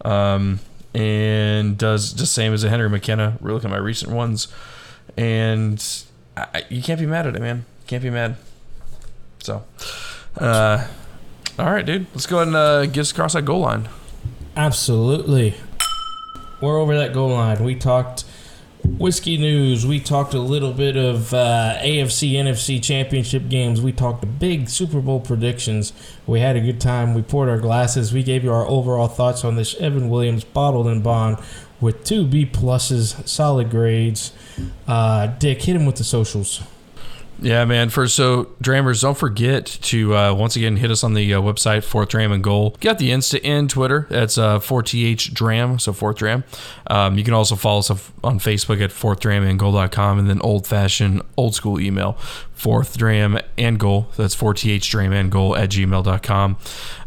[0.06, 0.60] Um,
[0.98, 3.38] and does the same as a Henry McKenna.
[3.40, 4.48] We're looking at my recent ones,
[5.16, 5.84] and
[6.36, 7.66] I, you can't be mad at it, man.
[7.86, 8.36] Can't be mad.
[9.40, 9.64] So,
[10.38, 10.88] uh,
[11.60, 12.08] all right, dude.
[12.14, 13.90] Let's go ahead and uh, get us across that goal line.
[14.56, 15.56] Absolutely.
[16.62, 17.64] We're over that goal line.
[17.64, 18.26] We talked
[18.84, 19.86] whiskey news.
[19.86, 23.82] We talked a little bit of uh, AFC, NFC championship games.
[23.82, 25.94] We talked big Super Bowl predictions.
[26.26, 27.14] We had a good time.
[27.14, 28.14] We poured our glasses.
[28.14, 31.38] We gave you our overall thoughts on this Evan Williams bottled and bond
[31.80, 34.32] with two B pluses, solid grades.
[34.88, 36.62] Uh, Dick, hit him with the socials.
[37.40, 37.90] Yeah, man.
[37.90, 41.84] For so Drammers, don't forget to uh, once again hit us on the uh, website
[41.84, 42.76] Fourth Dram and Goal.
[42.80, 44.08] Got the Insta and Twitter.
[44.10, 46.44] That's uh, 4th Dram, so Fourth Dram.
[46.88, 47.90] Um, you can also follow us
[48.24, 52.18] on Facebook at fourthdramandgoal.com and then old fashioned, old school email
[52.58, 56.58] fourth dram and goal that's 4th dram and goal at gmail.com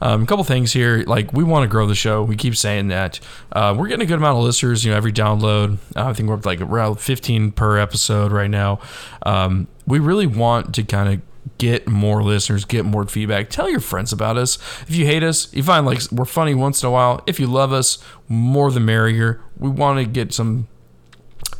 [0.01, 2.86] um, a couple things here like we want to grow the show we keep saying
[2.86, 3.18] that
[3.51, 6.28] uh, we're getting a good amount of listeners you know every download uh, i think
[6.28, 8.78] we're like around 15 per episode right now
[9.27, 11.20] um, we really want to kind of
[11.59, 13.51] get more listeners, get more feedback.
[13.51, 14.56] Tell your friends about us.
[14.82, 17.22] If you hate us, you find like we're funny once in a while.
[17.27, 17.98] If you love us,
[18.28, 19.43] more the merrier.
[19.59, 20.68] We want to get some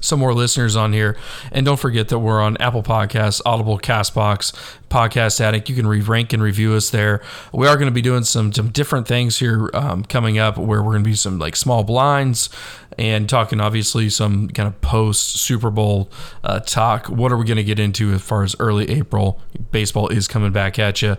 [0.01, 1.16] some more listeners on here.
[1.52, 4.52] And don't forget that we're on Apple Podcasts, Audible, Castbox,
[4.89, 5.68] Podcast Addict.
[5.68, 7.22] You can re rank and review us there.
[7.52, 10.82] We are going to be doing some some different things here um, coming up where
[10.82, 12.51] we're going to be some like small blinds
[12.98, 16.10] and talking obviously some kind of post Super Bowl
[16.43, 17.09] uh, talk.
[17.09, 19.40] What are we going to get into as far as early April?
[19.70, 21.16] Baseball is coming back at you.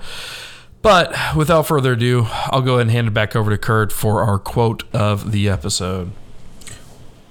[0.82, 4.24] But without further ado, I'll go ahead and hand it back over to Kurt for
[4.24, 6.12] our quote of the episode.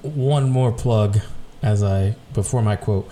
[0.03, 1.21] One more plug
[1.63, 3.11] as I before my quote.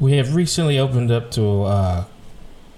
[0.00, 2.04] We have recently opened up to uh,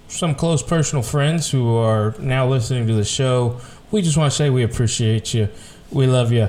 [0.08, 3.60] some close personal friends who are now listening to the show.
[3.90, 5.48] We just want to say we appreciate you.
[5.90, 6.48] We love you.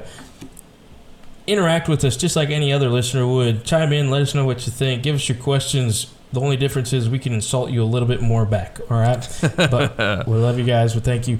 [1.47, 3.65] Interact with us just like any other listener would.
[3.65, 5.03] Chime in, let us know what you think.
[5.03, 6.13] Give us your questions.
[6.31, 8.79] The only difference is we can insult you a little bit more back.
[8.89, 9.27] All right,
[9.57, 10.95] but we love you guys.
[10.95, 11.39] We thank you,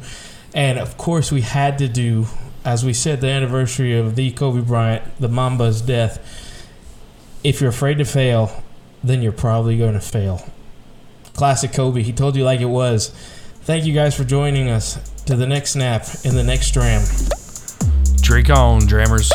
[0.53, 2.26] and of course we had to do,
[2.65, 6.19] as we said, the anniversary of the Kobe Bryant, the Mamba's death
[7.44, 8.64] if you're afraid to fail,
[9.04, 10.46] then you're probably going to fail.
[11.34, 12.04] Classic Kobe.
[12.04, 13.10] He told you like it was.
[13.62, 15.00] Thank you guys for joining us.
[15.26, 17.04] To the next snap in the next dram.
[18.22, 19.32] Drink on, Drammers.